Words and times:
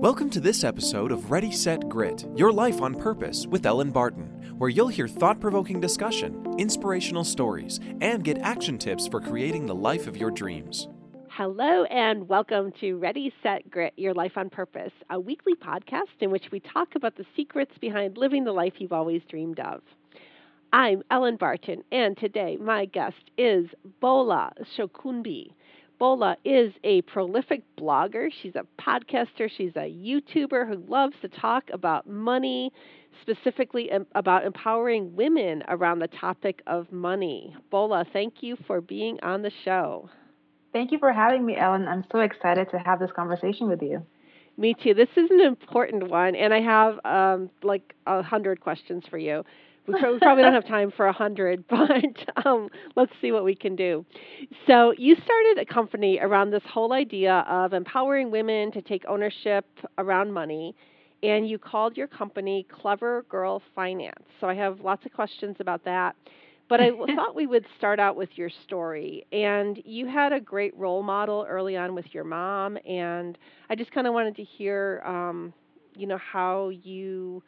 Welcome 0.00 0.30
to 0.30 0.38
this 0.38 0.62
episode 0.62 1.10
of 1.10 1.32
Ready, 1.32 1.50
Set, 1.50 1.88
Grit 1.88 2.24
Your 2.36 2.52
Life 2.52 2.80
on 2.80 2.94
Purpose 2.94 3.48
with 3.48 3.66
Ellen 3.66 3.90
Barton, 3.90 4.54
where 4.56 4.70
you'll 4.70 4.86
hear 4.86 5.08
thought 5.08 5.40
provoking 5.40 5.80
discussion, 5.80 6.54
inspirational 6.56 7.24
stories, 7.24 7.80
and 8.00 8.22
get 8.22 8.38
action 8.38 8.78
tips 8.78 9.08
for 9.08 9.20
creating 9.20 9.66
the 9.66 9.74
life 9.74 10.06
of 10.06 10.16
your 10.16 10.30
dreams. 10.30 10.86
Hello, 11.30 11.82
and 11.86 12.28
welcome 12.28 12.70
to 12.80 12.96
Ready, 12.98 13.34
Set, 13.42 13.68
Grit 13.72 13.92
Your 13.96 14.14
Life 14.14 14.36
on 14.36 14.50
Purpose, 14.50 14.92
a 15.10 15.18
weekly 15.18 15.56
podcast 15.56 16.14
in 16.20 16.30
which 16.30 16.52
we 16.52 16.60
talk 16.60 16.94
about 16.94 17.16
the 17.16 17.26
secrets 17.34 17.72
behind 17.80 18.16
living 18.16 18.44
the 18.44 18.52
life 18.52 18.74
you've 18.78 18.92
always 18.92 19.22
dreamed 19.28 19.58
of. 19.58 19.80
I'm 20.72 21.02
Ellen 21.10 21.38
Barton, 21.38 21.82
and 21.90 22.16
today 22.16 22.56
my 22.60 22.84
guest 22.84 23.32
is 23.36 23.66
Bola 24.00 24.52
Sokunbi. 24.76 25.54
Bola 25.98 26.36
is 26.44 26.72
a 26.84 27.02
prolific 27.02 27.62
blogger. 27.76 28.28
She's 28.42 28.54
a 28.54 28.66
podcaster. 28.80 29.50
She's 29.56 29.74
a 29.74 29.90
YouTuber 29.90 30.68
who 30.68 30.84
loves 30.88 31.14
to 31.22 31.28
talk 31.28 31.64
about 31.72 32.08
money, 32.08 32.72
specifically 33.22 33.90
about 34.14 34.44
empowering 34.44 35.16
women 35.16 35.64
around 35.68 35.98
the 35.98 36.08
topic 36.08 36.62
of 36.66 36.92
money. 36.92 37.56
Bola, 37.70 38.04
thank 38.12 38.42
you 38.42 38.56
for 38.66 38.80
being 38.80 39.18
on 39.22 39.42
the 39.42 39.50
show. 39.64 40.08
Thank 40.72 40.92
you 40.92 40.98
for 40.98 41.12
having 41.12 41.44
me, 41.44 41.56
Ellen. 41.56 41.88
I'm 41.88 42.04
so 42.12 42.20
excited 42.20 42.70
to 42.70 42.78
have 42.78 43.00
this 43.00 43.10
conversation 43.16 43.68
with 43.68 43.82
you. 43.82 44.04
Me 44.56 44.74
too. 44.74 44.92
This 44.94 45.08
is 45.16 45.30
an 45.30 45.40
important 45.40 46.08
one, 46.08 46.34
and 46.34 46.52
I 46.52 46.60
have 46.60 46.98
um, 47.04 47.50
like 47.62 47.94
a 48.06 48.22
hundred 48.22 48.60
questions 48.60 49.04
for 49.08 49.18
you. 49.18 49.44
We 49.88 50.18
probably 50.18 50.42
don't 50.42 50.54
have 50.54 50.66
time 50.66 50.92
for 50.96 51.06
a 51.06 51.12
hundred, 51.12 51.64
but 51.70 52.46
um, 52.46 52.68
let's 52.96 53.12
see 53.20 53.32
what 53.32 53.44
we 53.44 53.54
can 53.54 53.74
do. 53.74 54.04
So 54.66 54.92
you 54.96 55.14
started 55.14 55.58
a 55.60 55.64
company 55.64 56.18
around 56.20 56.50
this 56.50 56.62
whole 56.70 56.92
idea 56.92 57.44
of 57.48 57.72
empowering 57.72 58.30
women 58.30 58.70
to 58.72 58.82
take 58.82 59.04
ownership 59.08 59.64
around 59.96 60.32
money, 60.32 60.74
and 61.22 61.48
you 61.48 61.58
called 61.58 61.96
your 61.96 62.06
company 62.06 62.66
Clever 62.70 63.24
Girl 63.28 63.62
Finance. 63.74 64.24
So 64.40 64.46
I 64.48 64.54
have 64.54 64.80
lots 64.80 65.04
of 65.06 65.12
questions 65.12 65.56
about 65.60 65.84
that. 65.84 66.14
But 66.68 66.80
I 66.80 66.90
thought 67.16 67.34
we 67.34 67.46
would 67.46 67.64
start 67.78 67.98
out 67.98 68.14
with 68.14 68.28
your 68.34 68.50
story. 68.64 69.24
And 69.32 69.80
you 69.84 70.06
had 70.06 70.32
a 70.32 70.40
great 70.40 70.76
role 70.76 71.02
model 71.02 71.46
early 71.48 71.76
on 71.76 71.94
with 71.94 72.06
your 72.12 72.24
mom, 72.24 72.76
and 72.86 73.38
I 73.70 73.74
just 73.74 73.90
kind 73.90 74.06
of 74.06 74.12
wanted 74.12 74.36
to 74.36 74.44
hear, 74.44 75.02
um, 75.06 75.54
you 75.96 76.06
know, 76.06 76.18
how 76.18 76.68
you 76.68 77.42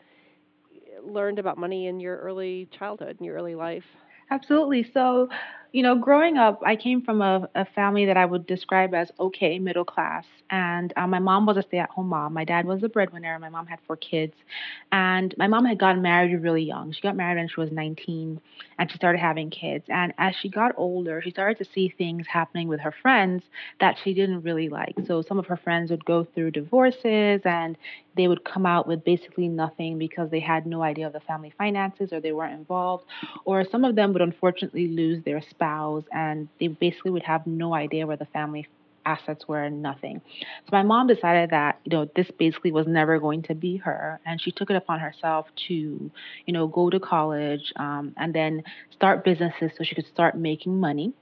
learned 1.04 1.38
about 1.38 1.58
money 1.58 1.86
in 1.86 2.00
your 2.00 2.16
early 2.18 2.68
childhood, 2.70 3.16
in 3.20 3.24
your 3.24 3.36
early 3.36 3.54
life? 3.54 3.86
Absolutely. 4.30 4.82
So, 4.82 5.28
you 5.72 5.82
know, 5.82 5.94
growing 5.94 6.36
up, 6.36 6.60
I 6.64 6.74
came 6.74 7.02
from 7.02 7.22
a, 7.22 7.48
a 7.54 7.64
family 7.64 8.04
that 8.06 8.16
I 8.16 8.24
would 8.24 8.46
describe 8.46 8.92
as 8.94 9.10
okay, 9.20 9.58
middle 9.58 9.84
class. 9.84 10.24
And 10.50 10.92
uh, 10.96 11.06
my 11.06 11.20
mom 11.20 11.46
was 11.46 11.56
a 11.56 11.62
stay 11.62 11.78
at 11.78 11.90
home 11.90 12.08
mom. 12.08 12.32
My 12.34 12.44
dad 12.44 12.66
was 12.66 12.82
a 12.82 12.88
breadwinner. 12.88 13.38
My 13.38 13.48
mom 13.48 13.66
had 13.66 13.78
four 13.86 13.96
kids. 13.96 14.34
And 14.90 15.32
my 15.38 15.46
mom 15.46 15.64
had 15.64 15.78
gotten 15.78 16.02
married 16.02 16.34
really 16.42 16.64
young. 16.64 16.92
She 16.92 17.00
got 17.00 17.16
married 17.16 17.36
when 17.38 17.48
she 17.48 17.60
was 17.60 17.70
19 17.70 18.40
and 18.78 18.90
she 18.90 18.96
started 18.96 19.18
having 19.18 19.50
kids. 19.50 19.84
And 19.88 20.12
as 20.18 20.34
she 20.34 20.48
got 20.48 20.72
older, 20.76 21.22
she 21.22 21.30
started 21.30 21.62
to 21.64 21.70
see 21.72 21.94
things 21.96 22.26
happening 22.26 22.66
with 22.66 22.80
her 22.80 22.94
friends 23.02 23.44
that 23.78 23.96
she 24.02 24.12
didn't 24.12 24.42
really 24.42 24.68
like. 24.68 24.94
So 25.06 25.22
some 25.22 25.38
of 25.38 25.46
her 25.46 25.56
friends 25.56 25.90
would 25.90 26.04
go 26.04 26.24
through 26.24 26.50
divorces 26.50 27.42
and 27.44 27.76
they 28.16 28.26
would 28.26 28.44
come 28.44 28.66
out 28.66 28.88
with 28.88 29.04
basically 29.04 29.48
nothing 29.48 29.98
because 29.98 30.30
they 30.30 30.40
had 30.40 30.66
no 30.66 30.82
idea 30.82 31.06
of 31.06 31.12
the 31.12 31.20
family 31.20 31.52
finances 31.56 32.12
or 32.12 32.20
they 32.20 32.32
weren't 32.32 32.54
involved. 32.54 33.04
Or 33.44 33.64
some 33.70 33.84
of 33.84 33.94
them 33.94 34.12
would 34.12 34.22
unfortunately 34.22 34.88
lose 34.88 35.22
their 35.24 35.40
and 36.12 36.48
they 36.58 36.68
basically 36.68 37.10
would 37.10 37.22
have 37.22 37.46
no 37.46 37.74
idea 37.74 38.06
where 38.06 38.16
the 38.16 38.26
family 38.26 38.66
assets 39.06 39.46
were 39.48 39.62
and 39.62 39.82
nothing. 39.82 40.20
So 40.40 40.68
my 40.72 40.82
mom 40.82 41.06
decided 41.06 41.50
that, 41.50 41.80
you 41.84 41.90
know, 41.90 42.08
this 42.14 42.30
basically 42.38 42.72
was 42.72 42.86
never 42.86 43.18
going 43.18 43.42
to 43.44 43.54
be 43.54 43.76
her. 43.78 44.20
And 44.26 44.40
she 44.40 44.52
took 44.52 44.70
it 44.70 44.76
upon 44.76 45.00
herself 45.00 45.46
to, 45.68 45.74
you 45.74 46.52
know, 46.52 46.66
go 46.66 46.90
to 46.90 47.00
college 47.00 47.72
um, 47.76 48.14
and 48.16 48.34
then 48.34 48.62
start 48.92 49.24
businesses 49.24 49.70
so 49.76 49.84
she 49.84 49.94
could 49.94 50.06
start 50.06 50.36
making 50.36 50.78
money 50.78 51.12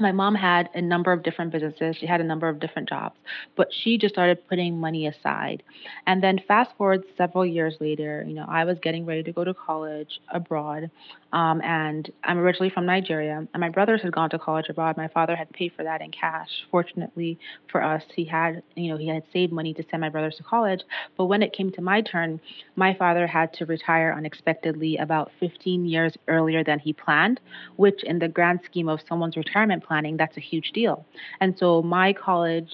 my 0.00 0.12
mom 0.12 0.34
had 0.34 0.68
a 0.74 0.80
number 0.80 1.12
of 1.12 1.22
different 1.22 1.52
businesses. 1.52 1.96
She 1.96 2.06
had 2.06 2.20
a 2.20 2.24
number 2.24 2.48
of 2.48 2.60
different 2.60 2.88
jobs, 2.88 3.16
but 3.56 3.68
she 3.72 3.98
just 3.98 4.14
started 4.14 4.46
putting 4.48 4.78
money 4.78 5.06
aside. 5.06 5.62
And 6.06 6.22
then 6.22 6.40
fast 6.46 6.70
forward 6.76 7.04
several 7.16 7.44
years 7.46 7.76
later, 7.80 8.24
you 8.26 8.34
know, 8.34 8.46
I 8.48 8.64
was 8.64 8.78
getting 8.82 9.06
ready 9.06 9.22
to 9.22 9.32
go 9.32 9.44
to 9.44 9.54
college 9.54 10.20
abroad. 10.32 10.90
Um, 11.32 11.60
and 11.62 12.10
I'm 12.24 12.38
originally 12.38 12.70
from 12.70 12.86
Nigeria, 12.86 13.46
and 13.52 13.60
my 13.60 13.68
brothers 13.68 14.02
had 14.02 14.12
gone 14.12 14.30
to 14.30 14.38
college 14.38 14.66
abroad. 14.68 14.96
My 14.96 15.06
father 15.08 15.36
had 15.36 15.48
paid 15.52 15.72
for 15.76 15.84
that 15.84 16.00
in 16.00 16.10
cash. 16.10 16.48
Fortunately 16.70 17.38
for 17.70 17.82
us, 17.82 18.02
he 18.14 18.24
had, 18.24 18.62
you 18.74 18.90
know, 18.90 18.96
he 18.96 19.06
had 19.06 19.22
saved 19.32 19.52
money 19.52 19.72
to 19.74 19.84
send 19.90 20.00
my 20.00 20.08
brothers 20.08 20.36
to 20.38 20.42
college. 20.42 20.80
But 21.16 21.26
when 21.26 21.42
it 21.42 21.52
came 21.52 21.70
to 21.72 21.82
my 21.82 22.00
turn, 22.00 22.40
my 22.74 22.94
father 22.94 23.26
had 23.28 23.52
to 23.54 23.66
retire 23.66 24.12
unexpectedly 24.16 24.96
about 24.96 25.30
15 25.38 25.84
years 25.84 26.14
earlier 26.26 26.64
than 26.64 26.80
he 26.80 26.92
planned, 26.92 27.40
which, 27.76 28.02
in 28.02 28.18
the 28.18 28.28
grand 28.28 28.60
scheme 28.64 28.88
of 28.88 29.00
someone's 29.08 29.36
retirement 29.36 29.84
planning, 29.90 30.16
that's 30.16 30.36
a 30.36 30.40
huge 30.40 30.70
deal. 30.72 31.04
And 31.40 31.58
so 31.58 31.82
my 31.82 32.12
college, 32.12 32.72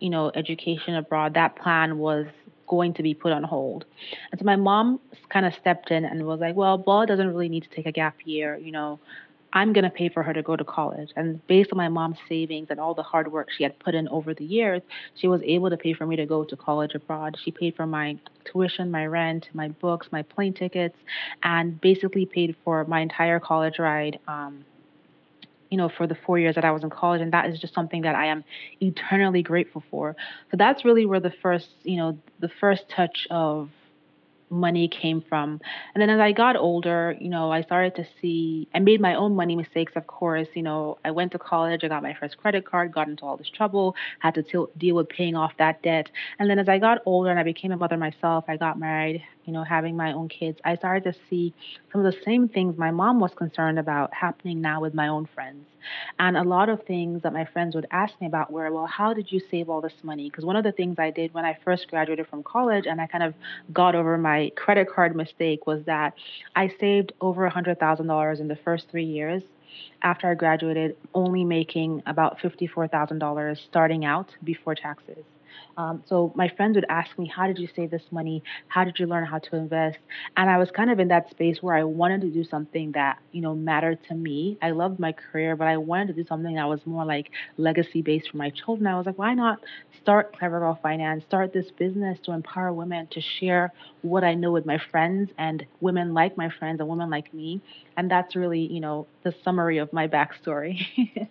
you 0.00 0.10
know, 0.10 0.30
education 0.34 0.94
abroad, 0.96 1.32
that 1.32 1.56
plan 1.56 1.96
was 1.96 2.26
going 2.68 2.92
to 2.92 3.02
be 3.02 3.14
put 3.14 3.32
on 3.32 3.42
hold. 3.42 3.86
And 4.30 4.38
so 4.38 4.44
my 4.44 4.56
mom 4.56 5.00
kind 5.30 5.46
of 5.46 5.54
stepped 5.58 5.90
in 5.90 6.04
and 6.04 6.26
was 6.26 6.40
like, 6.40 6.54
well, 6.54 6.76
Bola 6.76 7.06
doesn't 7.06 7.26
really 7.26 7.48
need 7.48 7.62
to 7.62 7.70
take 7.70 7.86
a 7.86 7.92
gap 7.92 8.16
year. 8.26 8.58
You 8.58 8.70
know, 8.70 9.00
I'm 9.54 9.72
going 9.72 9.84
to 9.84 9.90
pay 9.90 10.10
for 10.10 10.22
her 10.22 10.34
to 10.34 10.42
go 10.42 10.56
to 10.56 10.64
college. 10.64 11.08
And 11.16 11.46
based 11.46 11.70
on 11.72 11.78
my 11.78 11.88
mom's 11.88 12.18
savings 12.28 12.66
and 12.68 12.78
all 12.78 12.94
the 12.94 13.02
hard 13.02 13.32
work 13.32 13.48
she 13.56 13.62
had 13.62 13.78
put 13.78 13.94
in 13.94 14.08
over 14.08 14.34
the 14.34 14.44
years, 14.44 14.82
she 15.14 15.28
was 15.28 15.40
able 15.44 15.70
to 15.70 15.78
pay 15.78 15.94
for 15.94 16.06
me 16.06 16.16
to 16.16 16.26
go 16.26 16.44
to 16.44 16.56
college 16.56 16.94
abroad. 16.94 17.36
She 17.42 17.50
paid 17.50 17.76
for 17.76 17.86
my 17.86 18.18
tuition, 18.44 18.90
my 18.90 19.06
rent, 19.06 19.48
my 19.54 19.68
books, 19.68 20.06
my 20.10 20.22
plane 20.22 20.52
tickets, 20.52 20.96
and 21.42 21.80
basically 21.80 22.26
paid 22.26 22.56
for 22.62 22.84
my 22.84 23.00
entire 23.00 23.40
college 23.40 23.78
ride. 23.78 24.18
Um, 24.28 24.66
you 25.72 25.78
know, 25.78 25.88
for 25.88 26.06
the 26.06 26.14
four 26.14 26.38
years 26.38 26.54
that 26.56 26.66
I 26.66 26.70
was 26.70 26.84
in 26.84 26.90
college. 26.90 27.22
And 27.22 27.32
that 27.32 27.48
is 27.48 27.58
just 27.58 27.72
something 27.72 28.02
that 28.02 28.14
I 28.14 28.26
am 28.26 28.44
eternally 28.82 29.42
grateful 29.42 29.82
for. 29.90 30.14
So 30.50 30.58
that's 30.58 30.84
really 30.84 31.06
where 31.06 31.18
the 31.18 31.32
first, 31.42 31.70
you 31.82 31.96
know, 31.96 32.18
the 32.40 32.50
first 32.60 32.90
touch 32.90 33.26
of 33.30 33.70
money 34.52 34.86
came 34.86 35.24
from. 35.28 35.60
And 35.94 36.02
then 36.02 36.10
as 36.10 36.20
I 36.20 36.32
got 36.32 36.56
older, 36.56 37.16
you 37.18 37.28
know, 37.28 37.50
I 37.50 37.62
started 37.62 37.96
to 37.96 38.06
see, 38.20 38.68
I 38.74 38.78
made 38.78 39.00
my 39.00 39.14
own 39.14 39.34
money 39.34 39.56
mistakes, 39.56 39.92
of 39.96 40.06
course. 40.06 40.46
You 40.54 40.62
know, 40.62 40.98
I 41.04 41.10
went 41.10 41.32
to 41.32 41.38
college, 41.38 41.80
I 41.82 41.88
got 41.88 42.02
my 42.02 42.14
first 42.20 42.36
credit 42.36 42.64
card, 42.64 42.92
got 42.92 43.08
into 43.08 43.24
all 43.24 43.36
this 43.36 43.50
trouble, 43.50 43.96
had 44.20 44.34
to 44.34 44.42
t- 44.42 44.66
deal 44.78 44.94
with 44.96 45.08
paying 45.08 45.34
off 45.34 45.52
that 45.58 45.82
debt. 45.82 46.08
And 46.38 46.48
then 46.48 46.58
as 46.58 46.68
I 46.68 46.78
got 46.78 46.98
older 47.06 47.30
and 47.30 47.40
I 47.40 47.42
became 47.42 47.72
a 47.72 47.76
mother 47.76 47.96
myself, 47.96 48.44
I 48.46 48.56
got 48.56 48.78
married, 48.78 49.24
you 49.44 49.52
know, 49.52 49.64
having 49.64 49.96
my 49.96 50.12
own 50.12 50.28
kids, 50.28 50.58
I 50.64 50.76
started 50.76 51.04
to 51.12 51.18
see 51.28 51.54
some 51.90 52.04
of 52.04 52.12
the 52.12 52.20
same 52.24 52.48
things 52.48 52.76
my 52.76 52.90
mom 52.90 53.20
was 53.20 53.32
concerned 53.34 53.78
about 53.78 54.12
happening 54.14 54.60
now 54.60 54.80
with 54.80 54.94
my 54.94 55.08
own 55.08 55.28
friends. 55.34 55.66
And 56.18 56.36
a 56.36 56.42
lot 56.42 56.68
of 56.68 56.84
things 56.84 57.22
that 57.22 57.32
my 57.32 57.44
friends 57.44 57.74
would 57.74 57.86
ask 57.90 58.14
me 58.20 58.26
about 58.26 58.52
were, 58.52 58.70
well, 58.70 58.86
how 58.86 59.12
did 59.14 59.30
you 59.32 59.40
save 59.50 59.68
all 59.68 59.80
this 59.80 59.92
money? 60.02 60.30
Because 60.30 60.44
one 60.44 60.56
of 60.56 60.64
the 60.64 60.72
things 60.72 60.96
I 60.98 61.10
did 61.10 61.34
when 61.34 61.44
I 61.44 61.58
first 61.64 61.88
graduated 61.88 62.28
from 62.28 62.42
college 62.42 62.86
and 62.86 63.00
I 63.00 63.06
kind 63.06 63.24
of 63.24 63.34
got 63.72 63.94
over 63.94 64.16
my 64.18 64.41
credit 64.50 64.88
card 64.88 65.16
mistake 65.16 65.66
was 65.66 65.84
that 65.84 66.14
I 66.54 66.68
saved 66.68 67.12
over 67.20 67.48
$100,000 67.48 68.40
in 68.40 68.48
the 68.48 68.56
first 68.56 68.90
three 68.90 69.04
years 69.04 69.42
after 70.02 70.30
I 70.30 70.34
graduated, 70.34 70.96
only 71.14 71.44
making 71.44 72.02
about 72.06 72.38
$54,000 72.38 73.56
starting 73.58 74.04
out 74.04 74.34
before 74.44 74.74
taxes. 74.74 75.24
Um, 75.76 76.02
so 76.08 76.32
my 76.34 76.48
friends 76.48 76.76
would 76.76 76.86
ask 76.88 77.18
me, 77.18 77.26
How 77.26 77.46
did 77.46 77.58
you 77.58 77.68
save 77.74 77.90
this 77.90 78.02
money? 78.10 78.42
How 78.68 78.84
did 78.84 78.98
you 78.98 79.06
learn 79.06 79.24
how 79.24 79.38
to 79.38 79.56
invest? 79.56 79.98
And 80.36 80.50
I 80.50 80.58
was 80.58 80.70
kind 80.70 80.90
of 80.90 81.00
in 81.00 81.08
that 81.08 81.30
space 81.30 81.58
where 81.62 81.74
I 81.74 81.84
wanted 81.84 82.20
to 82.22 82.30
do 82.30 82.44
something 82.44 82.92
that, 82.92 83.18
you 83.32 83.40
know, 83.40 83.54
mattered 83.54 83.98
to 84.08 84.14
me. 84.14 84.58
I 84.62 84.70
loved 84.70 84.98
my 84.98 85.12
career, 85.12 85.56
but 85.56 85.66
I 85.66 85.76
wanted 85.76 86.08
to 86.08 86.12
do 86.22 86.26
something 86.26 86.54
that 86.56 86.68
was 86.68 86.80
more 86.86 87.04
like 87.04 87.30
legacy 87.56 88.02
based 88.02 88.30
for 88.30 88.36
my 88.36 88.50
children. 88.50 88.86
I 88.86 88.96
was 88.96 89.06
like, 89.06 89.18
why 89.18 89.34
not 89.34 89.58
start 90.00 90.36
Clever 90.36 90.58
Girl 90.58 90.78
Finance, 90.82 91.24
start 91.24 91.52
this 91.52 91.70
business 91.78 92.18
to 92.24 92.32
empower 92.32 92.72
women 92.72 93.06
to 93.12 93.20
share 93.20 93.72
what 94.02 94.24
I 94.24 94.34
know 94.34 94.50
with 94.50 94.66
my 94.66 94.78
friends 94.90 95.30
and 95.38 95.64
women 95.80 96.12
like 96.12 96.36
my 96.36 96.50
friends 96.58 96.80
and 96.80 96.88
women 96.88 97.10
like 97.10 97.32
me. 97.32 97.60
And 97.96 98.10
that's 98.10 98.34
really, 98.34 98.60
you 98.60 98.80
know, 98.80 99.06
the 99.22 99.34
summary 99.44 99.78
of 99.78 99.92
my 99.92 100.08
backstory. 100.08 100.78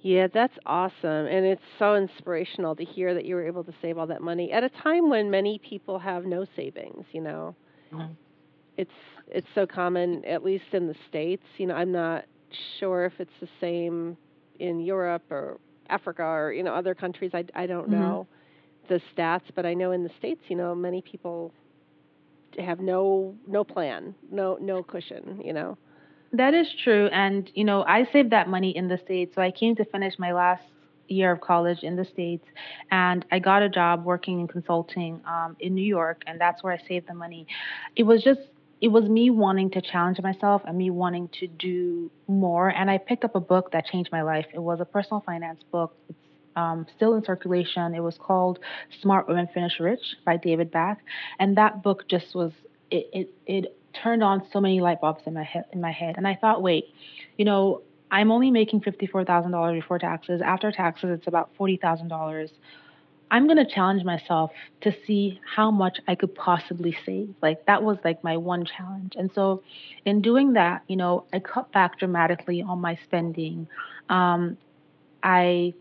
Yeah, 0.00 0.28
that's 0.32 0.54
awesome. 0.64 1.26
And 1.26 1.44
it's 1.44 1.62
so 1.78 1.96
inspirational 1.96 2.76
to 2.76 2.84
hear 2.84 3.14
that 3.14 3.24
you 3.24 3.34
were 3.34 3.46
able 3.46 3.64
to 3.64 3.74
save 3.82 3.98
all 3.98 4.06
that 4.06 4.22
money 4.22 4.52
at 4.52 4.62
a 4.62 4.68
time 4.68 5.10
when 5.10 5.30
many 5.30 5.58
people 5.58 5.98
have 5.98 6.24
no 6.24 6.46
savings, 6.54 7.04
you 7.12 7.20
know. 7.20 7.54
Mm-hmm. 7.92 8.12
It's 8.76 8.90
it's 9.26 9.46
so 9.54 9.66
common 9.66 10.24
at 10.24 10.44
least 10.44 10.66
in 10.72 10.86
the 10.86 10.94
states. 11.08 11.42
You 11.56 11.66
know, 11.66 11.74
I'm 11.74 11.90
not 11.90 12.26
sure 12.78 13.06
if 13.06 13.14
it's 13.18 13.32
the 13.40 13.48
same 13.60 14.16
in 14.60 14.80
Europe 14.80 15.24
or 15.30 15.58
Africa 15.90 16.22
or 16.22 16.52
you 16.52 16.62
know 16.62 16.74
other 16.74 16.94
countries. 16.94 17.32
I 17.34 17.44
I 17.54 17.66
don't 17.66 17.90
mm-hmm. 17.90 18.00
know 18.00 18.26
the 18.88 19.00
stats, 19.14 19.42
but 19.54 19.66
I 19.66 19.74
know 19.74 19.90
in 19.92 20.04
the 20.04 20.10
states, 20.18 20.40
you 20.48 20.56
know, 20.56 20.74
many 20.74 21.02
people 21.02 21.52
have 22.58 22.80
no 22.80 23.34
no 23.46 23.64
plan, 23.64 24.14
no 24.30 24.58
no 24.60 24.82
cushion, 24.82 25.40
you 25.44 25.52
know. 25.52 25.76
That 26.32 26.54
is 26.54 26.66
true. 26.84 27.06
And, 27.06 27.50
you 27.54 27.64
know, 27.64 27.84
I 27.84 28.06
saved 28.12 28.30
that 28.30 28.48
money 28.48 28.76
in 28.76 28.88
the 28.88 28.98
States. 28.98 29.34
So 29.34 29.42
I 29.42 29.50
came 29.50 29.76
to 29.76 29.84
finish 29.84 30.18
my 30.18 30.32
last 30.32 30.62
year 31.08 31.32
of 31.32 31.40
college 31.40 31.82
in 31.82 31.96
the 31.96 32.04
States, 32.04 32.44
and 32.90 33.24
I 33.32 33.38
got 33.38 33.62
a 33.62 33.68
job 33.68 34.04
working 34.04 34.40
in 34.40 34.46
consulting 34.46 35.20
um, 35.26 35.56
in 35.58 35.74
New 35.74 35.84
York, 35.84 36.22
and 36.26 36.38
that's 36.38 36.62
where 36.62 36.72
I 36.72 36.86
saved 36.86 37.08
the 37.08 37.14
money. 37.14 37.46
It 37.96 38.02
was 38.02 38.22
just 38.22 38.40
it 38.80 38.88
was 38.88 39.04
me 39.04 39.30
wanting 39.30 39.70
to 39.70 39.80
challenge 39.80 40.20
myself 40.20 40.62
and 40.64 40.78
me 40.78 40.90
wanting 40.90 41.28
to 41.40 41.48
do 41.48 42.10
more. 42.28 42.68
And 42.68 42.88
I 42.90 42.98
picked 42.98 43.24
up 43.24 43.34
a 43.34 43.40
book 43.40 43.72
that 43.72 43.86
changed 43.86 44.10
my 44.12 44.22
life. 44.22 44.46
It 44.54 44.60
was 44.60 44.80
a 44.80 44.84
personal 44.84 45.20
finance 45.26 45.62
book. 45.72 45.96
It's 46.08 46.18
um, 46.54 46.86
still 46.94 47.14
in 47.14 47.24
circulation. 47.24 47.92
It 47.94 48.00
was 48.00 48.16
called 48.18 48.60
Smart 49.02 49.26
Women 49.26 49.48
Finish 49.52 49.80
Rich 49.80 50.16
by 50.24 50.36
David 50.36 50.70
Bach. 50.70 50.98
And 51.40 51.56
that 51.56 51.82
book 51.82 52.06
just 52.08 52.36
was, 52.36 52.52
it, 52.92 53.08
it, 53.12 53.34
it 53.46 53.77
turned 53.94 54.22
on 54.22 54.46
so 54.52 54.60
many 54.60 54.80
light 54.80 55.00
bulbs 55.00 55.22
in 55.26 55.34
my 55.34 55.42
head, 55.42 55.64
in 55.72 55.80
my 55.80 55.92
head. 55.92 56.16
And 56.16 56.26
I 56.26 56.34
thought, 56.34 56.62
wait, 56.62 56.84
you 57.36 57.44
know, 57.44 57.82
I'm 58.10 58.30
only 58.30 58.50
making 58.50 58.80
$54,000 58.80 59.74
before 59.74 59.98
taxes. 59.98 60.40
After 60.44 60.72
taxes, 60.72 61.10
it's 61.10 61.26
about 61.26 61.50
$40,000 61.58 62.50
I'm 63.30 63.46
going 63.46 63.58
to 63.58 63.66
challenge 63.66 64.04
myself 64.04 64.52
to 64.82 64.94
see 65.06 65.40
how 65.54 65.70
much 65.70 65.98
I 66.08 66.14
could 66.14 66.34
possibly 66.34 66.96
save. 67.04 67.34
Like 67.42 67.66
that 67.66 67.82
was 67.82 67.98
like 68.04 68.24
my 68.24 68.36
one 68.36 68.64
challenge. 68.64 69.14
And 69.16 69.30
so 69.34 69.62
in 70.04 70.22
doing 70.22 70.54
that, 70.54 70.82
you 70.88 70.96
know, 70.96 71.24
I 71.32 71.40
cut 71.40 71.70
back 71.72 71.98
dramatically 71.98 72.62
on 72.62 72.80
my 72.80 72.98
spending. 73.04 73.68
Um, 74.08 74.56
I 75.22 75.74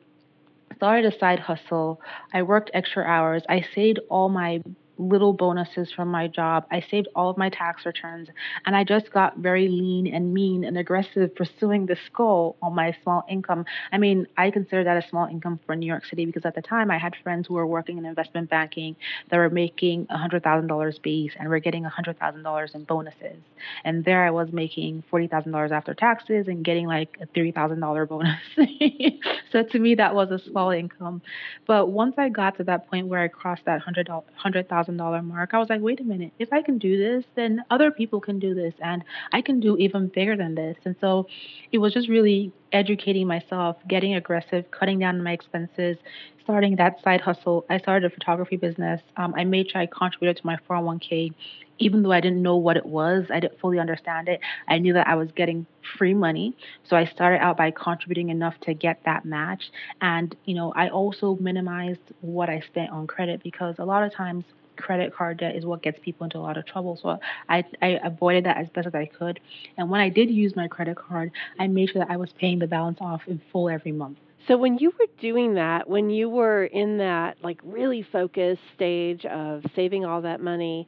started 0.76 1.14
a 1.14 1.18
side 1.18 1.40
hustle. 1.40 2.02
I 2.34 2.42
worked 2.42 2.72
extra 2.74 3.04
hours. 3.04 3.44
I 3.48 3.66
saved 3.74 4.00
all 4.10 4.30
my 4.30 4.62
little 4.98 5.34
bonuses 5.34 5.92
from 5.92 6.10
my 6.10 6.28
job. 6.28 6.66
I 6.72 6.82
saved 6.90 7.08
all 7.16 7.30
of 7.30 7.38
my 7.38 7.50
tax 7.50 7.86
returns 7.86 8.30
and 8.66 8.76
I 8.76 8.84
just 8.84 9.12
got 9.12 9.38
very 9.38 9.68
lean 9.68 10.08
and 10.08 10.34
mean 10.34 10.64
and 10.64 10.78
aggressive 10.78 11.36
pursuing 11.36 11.86
this 11.86 12.00
goal 12.14 12.56
on 12.62 12.76
my 12.76 12.96
small 13.04 13.24
income. 13.30 13.66
I 13.92 13.98
mean, 13.98 14.28
I 14.38 14.52
consider 14.52 14.84
that 14.84 15.04
a 15.04 15.08
small 15.08 15.28
income 15.28 15.60
for 15.66 15.76
New 15.76 15.86
York 15.86 16.06
City 16.06 16.26
because 16.26 16.46
at 16.46 16.56
the 16.56 16.62
time 16.62 16.92
I 16.92 16.98
had 16.98 17.16
friends 17.24 17.48
who 17.48 17.56
were 17.56 17.68
working 17.68 17.98
in 17.98 18.06
investment 18.06 18.50
banking 18.50 18.96
that 19.30 19.38
were 19.38 19.50
making 19.50 20.08
$100,000 20.08 21.02
base 21.02 21.32
and 21.40 21.50
were 21.50 21.60
getting 21.60 21.84
$100,000 21.84 22.76
in 22.76 22.84
bonuses. 22.84 23.38
And 23.84 24.06
there 24.06 24.24
I 24.26 24.32
was 24.32 24.52
making 24.52 25.04
$40,000 25.12 25.72
after 25.72 25.94
taxes 25.94 26.48
and 26.48 26.64
getting 26.64 26.88
like 26.88 27.18
a 27.22 27.28
$30,000 27.28 28.08
bonus. 28.08 28.40
so 29.52 29.64
to 29.64 29.80
me, 29.80 29.96
that 29.96 30.16
was 30.16 30.32
a 30.32 30.40
small 30.40 30.72
income. 30.72 31.22
But 31.66 31.90
once 31.90 32.16
I 32.18 32.30
got 32.30 32.58
to 32.58 32.64
that 32.66 32.90
point 32.90 33.08
where 33.08 33.22
I 33.22 33.28
crossed 33.28 33.66
that 33.66 33.82
$100,000 33.84 34.87
$100,000 34.88 35.24
mark, 35.26 35.52
I 35.54 35.60
was 35.60 35.70
like, 35.70 35.82
wait 35.82 36.00
a 36.00 36.04
minute, 36.04 36.34
if 36.40 36.52
I 36.52 36.62
can 36.62 36.78
do 36.78 36.98
this, 36.98 37.26
then 37.36 37.64
other 37.70 37.92
people 37.92 38.20
can 38.20 38.40
do 38.40 38.54
this, 38.54 38.74
and 38.80 39.04
I 39.32 39.42
can 39.42 39.60
do 39.60 39.78
even 39.78 40.08
bigger 40.08 40.36
than 40.36 40.56
this. 40.56 40.78
And 40.86 40.96
so 41.00 41.28
it 41.72 41.78
was 41.78 41.94
just 41.94 42.10
really 42.10 42.52
educating 42.72 43.28
myself, 43.28 43.78
getting 43.88 44.16
aggressive, 44.16 44.70
cutting 44.72 45.00
down 45.00 45.24
my 45.24 45.32
expenses, 45.32 45.98
starting 46.44 46.76
that 46.78 47.02
side 47.04 47.22
hustle. 47.22 47.66
I 47.70 47.78
started 47.78 48.10
a 48.10 48.14
photography 48.14 48.56
business. 48.56 49.02
Um, 49.18 49.34
I 49.36 49.44
made 49.44 49.70
sure 49.70 49.82
I 49.82 49.86
contributed 49.86 50.38
to 50.38 50.46
my 50.46 50.58
401k, 50.70 51.34
even 51.80 52.04
though 52.04 52.12
I 52.12 52.22
didn't 52.22 52.42
know 52.42 52.56
what 52.56 52.78
it 52.78 52.86
was, 52.86 53.26
I 53.30 53.40
didn't 53.40 53.60
fully 53.60 53.80
understand 53.80 54.28
it. 54.30 54.40
I 54.68 54.78
knew 54.78 54.94
that 54.94 55.08
I 55.08 55.16
was 55.16 55.30
getting 55.34 55.66
free 55.98 56.14
money. 56.14 56.56
So 56.90 56.96
I 56.96 57.06
started 57.06 57.40
out 57.40 57.58
by 57.58 57.72
contributing 57.72 58.30
enough 58.30 58.60
to 58.62 58.74
get 58.74 59.02
that 59.06 59.26
match. 59.26 59.72
And, 60.02 60.36
you 60.46 60.56
know, 60.56 60.74
I 60.76 60.90
also 60.90 61.38
minimized 61.40 62.00
what 62.22 62.50
I 62.50 62.62
spent 62.62 62.92
on 62.92 63.08
credit 63.08 63.44
because 63.44 63.76
a 63.78 63.86
lot 63.86 64.04
of 64.04 64.14
times 64.14 64.46
credit 64.78 65.14
card 65.14 65.38
debt 65.40 65.56
is 65.56 65.66
what 65.66 65.82
gets 65.82 66.00
people 66.02 66.26
into 66.26 66.38
a 66.38 66.40
lot 66.40 66.58
of 66.58 66.66
trouble. 66.66 67.00
So 67.02 67.20
I, 67.50 67.64
I 67.82 68.00
avoided 68.04 68.46
that 68.46 68.58
as 68.58 68.70
best 68.70 68.88
as 68.88 68.96
I 68.96 69.06
could. 69.06 69.40
And 69.78 69.90
when 69.90 70.02
I 70.02 70.10
did 70.10 70.30
use 70.30 70.56
my 70.56 70.68
credit 70.68 70.98
card, 70.98 71.32
I 71.60 71.68
made 71.68 71.90
sure 71.90 72.04
that 72.04 72.12
I 72.12 72.18
was 72.18 72.30
paying 72.40 72.60
the 72.60 72.68
balance 72.68 72.98
off 73.02 73.22
in 73.28 73.42
full 73.52 73.70
every 73.70 73.92
month. 73.92 74.18
So 74.48 74.56
when 74.56 74.78
you 74.78 74.92
were 74.98 75.08
doing 75.20 75.56
that, 75.56 75.90
when 75.90 76.10
you 76.10 76.30
were 76.30 76.66
in 76.66 76.98
that 77.00 77.38
like 77.44 77.60
really 77.64 78.02
focused 78.12 78.62
stage 78.76 79.26
of 79.26 79.64
saving 79.76 80.06
all 80.06 80.22
that 80.22 80.40
money, 80.40 80.88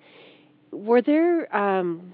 were 0.71 1.01
there 1.01 1.53
um, 1.56 2.13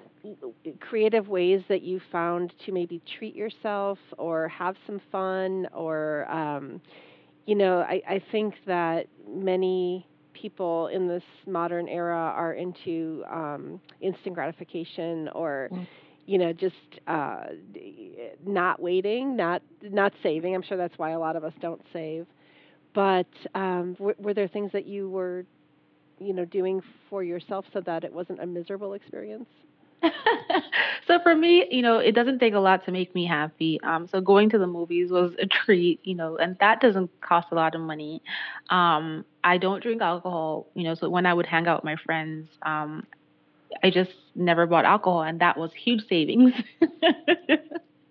creative 0.79 1.27
ways 1.27 1.61
that 1.67 1.81
you 1.81 2.01
found 2.11 2.53
to 2.65 2.71
maybe 2.71 3.01
treat 3.17 3.35
yourself 3.35 3.99
or 4.17 4.47
have 4.47 4.75
some 4.87 4.99
fun 5.11 5.67
or 5.73 6.29
um, 6.31 6.81
you 7.45 7.55
know 7.55 7.79
I, 7.79 8.01
I 8.09 8.21
think 8.31 8.55
that 8.65 9.07
many 9.29 10.07
people 10.39 10.87
in 10.87 11.07
this 11.07 11.23
modern 11.47 11.87
era 11.87 12.15
are 12.15 12.53
into 12.53 13.23
um, 13.31 13.79
instant 14.01 14.35
gratification 14.35 15.29
or 15.29 15.69
mm. 15.71 15.87
you 16.25 16.37
know 16.37 16.53
just 16.53 16.75
uh, 17.07 17.45
not 18.45 18.81
waiting 18.81 19.35
not 19.35 19.61
not 19.81 20.13
saving. 20.21 20.53
I'm 20.55 20.63
sure 20.63 20.77
that's 20.77 20.97
why 20.97 21.11
a 21.11 21.19
lot 21.19 21.35
of 21.35 21.43
us 21.43 21.53
don't 21.61 21.81
save. 21.93 22.27
But 22.93 23.27
um, 23.55 23.95
w- 23.99 24.15
were 24.19 24.33
there 24.33 24.47
things 24.47 24.71
that 24.73 24.85
you 24.85 25.09
were 25.09 25.45
you 26.19 26.33
know 26.33 26.45
doing 26.45 26.81
for 27.09 27.23
yourself 27.23 27.65
so 27.73 27.81
that 27.81 28.03
it 28.03 28.13
wasn't 28.13 28.41
a 28.41 28.45
miserable 28.45 28.93
experience 28.93 29.49
so 31.07 31.19
for 31.23 31.35
me, 31.35 31.65
you 31.71 31.81
know, 31.81 31.97
it 31.99 32.13
doesn't 32.13 32.39
take 32.39 32.53
a 32.53 32.59
lot 32.59 32.85
to 32.85 32.91
make 32.91 33.13
me 33.15 33.25
happy. 33.25 33.79
Um, 33.83 34.07
so 34.07 34.21
going 34.21 34.49
to 34.51 34.57
the 34.57 34.67
movies 34.67 35.11
was 35.11 35.33
a 35.39 35.45
treat, 35.45 35.99
you 36.03 36.15
know, 36.15 36.37
and 36.37 36.57
that 36.59 36.81
doesn't 36.81 37.09
cost 37.21 37.47
a 37.51 37.55
lot 37.55 37.75
of 37.75 37.81
money. 37.81 38.21
Um, 38.69 39.25
I 39.43 39.57
don't 39.57 39.81
drink 39.81 40.01
alcohol, 40.01 40.67
you 40.73 40.83
know, 40.83 40.95
so 40.95 41.09
when 41.09 41.25
I 41.25 41.33
would 41.33 41.45
hang 41.45 41.67
out 41.67 41.83
with 41.83 41.85
my 41.85 41.95
friends, 42.05 42.49
um, 42.63 43.05
I 43.83 43.89
just 43.89 44.11
never 44.35 44.65
bought 44.65 44.85
alcohol, 44.85 45.23
and 45.23 45.41
that 45.41 45.57
was 45.57 45.71
huge 45.73 46.07
savings. 46.07 46.53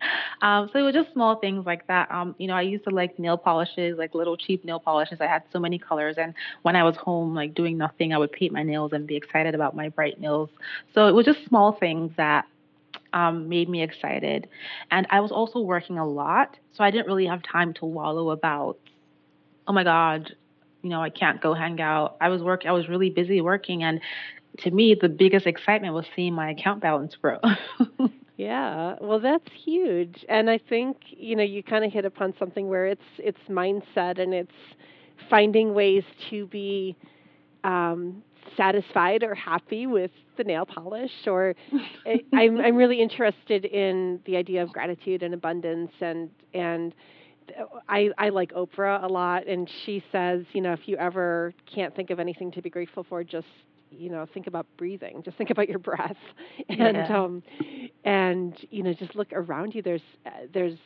Um, 0.43 0.69
so 0.71 0.79
it 0.79 0.83
was 0.83 0.93
just 0.93 1.11
small 1.15 1.37
things 1.37 1.65
like 1.65 1.87
that. 1.87 2.11
Um, 2.11 2.35
you 2.37 2.49
know, 2.49 2.55
I 2.55 2.61
used 2.61 2.85
to 2.85 2.91
like 2.91 3.19
nail 3.19 3.39
polishes, 3.39 3.97
like 3.97 4.15
little 4.15 4.37
cheap 4.37 4.63
nail 4.63 4.79
polishes. 4.79 5.19
I 5.23 5.27
had 5.27 5.43
so 5.51 5.59
many 5.59 5.79
colors, 5.79 6.17
and 6.19 6.35
when 6.63 6.77
I 6.77 6.83
was 6.83 6.97
home, 6.97 7.35
like 7.35 7.55
doing 7.55 7.79
nothing, 7.79 8.13
I 8.13 8.19
would 8.19 8.31
paint 8.31 8.53
my 8.53 8.63
nails 8.63 8.93
and 8.93 9.07
be 9.07 9.17
excited 9.17 9.55
about 9.55 9.75
my 9.75 9.89
bright 9.89 10.21
nails. 10.21 10.51
So 10.93 11.07
it 11.07 11.15
was 11.15 11.25
just 11.25 11.47
small 11.47 11.73
things 11.73 12.13
that 12.19 12.45
um, 13.15 13.49
made 13.49 13.71
me 13.71 13.83
excited. 13.83 14.49
And 14.91 15.07
I 15.09 15.21
was 15.21 15.33
also 15.33 15.61
working 15.61 15.99
a 15.99 16.07
lot, 16.07 16.59
so 16.73 16.85
I 16.85 16.91
didn't 16.91 17.07
really 17.07 17.27
have 17.27 17.43
time 17.43 17.73
to 17.75 17.87
wallow 17.87 18.31
about, 18.31 18.77
oh 19.67 19.73
my 19.73 19.85
God, 19.85 20.35
you 20.83 20.91
know, 20.91 21.01
I 21.01 21.09
can't 21.09 21.41
go 21.41 21.55
hang 21.55 21.81
out. 21.81 22.17
I 22.21 22.29
was 22.29 22.43
work. 22.43 22.67
I 22.67 22.73
was 22.73 22.89
really 22.89 23.09
busy 23.09 23.41
working, 23.41 23.83
and 23.83 24.01
to 24.59 24.71
me, 24.71 24.95
the 24.95 25.09
biggest 25.09 25.47
excitement 25.47 25.95
was 25.95 26.05
seeing 26.15 26.35
my 26.35 26.51
account 26.51 26.83
balance 26.83 27.17
grow. 27.17 27.41
Yeah, 28.37 28.97
well, 29.01 29.21
that's 29.21 29.49
huge, 29.65 30.25
and 30.29 30.51
I 30.51 30.59
think 30.59 30.97
you 31.11 31.37
know 31.37 31.45
you 31.45 31.63
kind 31.63 31.85
of 31.85 31.93
hit 31.93 32.05
upon 32.05 32.35
something 32.39 32.69
where 32.69 32.87
it's 32.87 33.03
it's 33.19 33.39
mindset 33.49 34.19
and 34.21 34.35
it's 34.35 34.51
finding 35.31 35.73
ways 35.73 36.03
to 36.31 36.47
be 36.49 36.97
um, 37.65 38.23
satisfied 38.57 39.23
or 39.23 39.35
happy 39.35 39.87
with 39.87 40.11
the 40.37 40.45
nail 40.45 40.67
polish. 40.67 41.13
Or 41.27 41.55
eh, 42.07 42.19
I'm 42.33 42.59
I'm 42.61 42.77
really 42.77 43.01
interested 43.01 43.67
in 43.67 44.21
the 44.27 44.37
idea 44.37 44.63
of 44.65 44.73
gratitude 44.73 45.23
and 45.23 45.35
abundance, 45.35 45.93
and 46.01 46.31
and 46.55 46.95
I 47.89 48.11
I 48.19 48.31
like 48.31 48.53
Oprah 48.53 49.03
a 49.05 49.09
lot, 49.09 49.47
and 49.47 49.71
she 49.85 50.03
says, 50.13 50.45
you 50.53 50.61
know, 50.61 50.73
if 50.73 50.89
you 50.89 50.97
ever 50.97 51.55
can't 51.73 51.95
think 51.95 52.11
of 52.11 52.21
anything 52.21 52.51
to 52.53 52.63
be 52.63 52.71
grateful 52.71 53.05
for, 53.09 53.23
just 53.25 53.47
you 53.99 54.11
know 54.11 54.27
think 54.33 54.47
about 54.47 54.67
breathing 54.77 55.23
just 55.25 55.37
think 55.37 55.51
about 55.51 55.69
your 55.69 55.79
breath 55.79 56.17
and 56.69 56.97
yeah. 56.97 57.23
um 57.23 57.43
and 58.05 58.67
you 58.71 58.83
know 58.83 58.93
just 58.93 59.15
look 59.15 59.33
around 59.33 59.75
you 59.75 59.83
there's 59.83 60.03
uh, 60.27 60.31
there's 60.53 60.79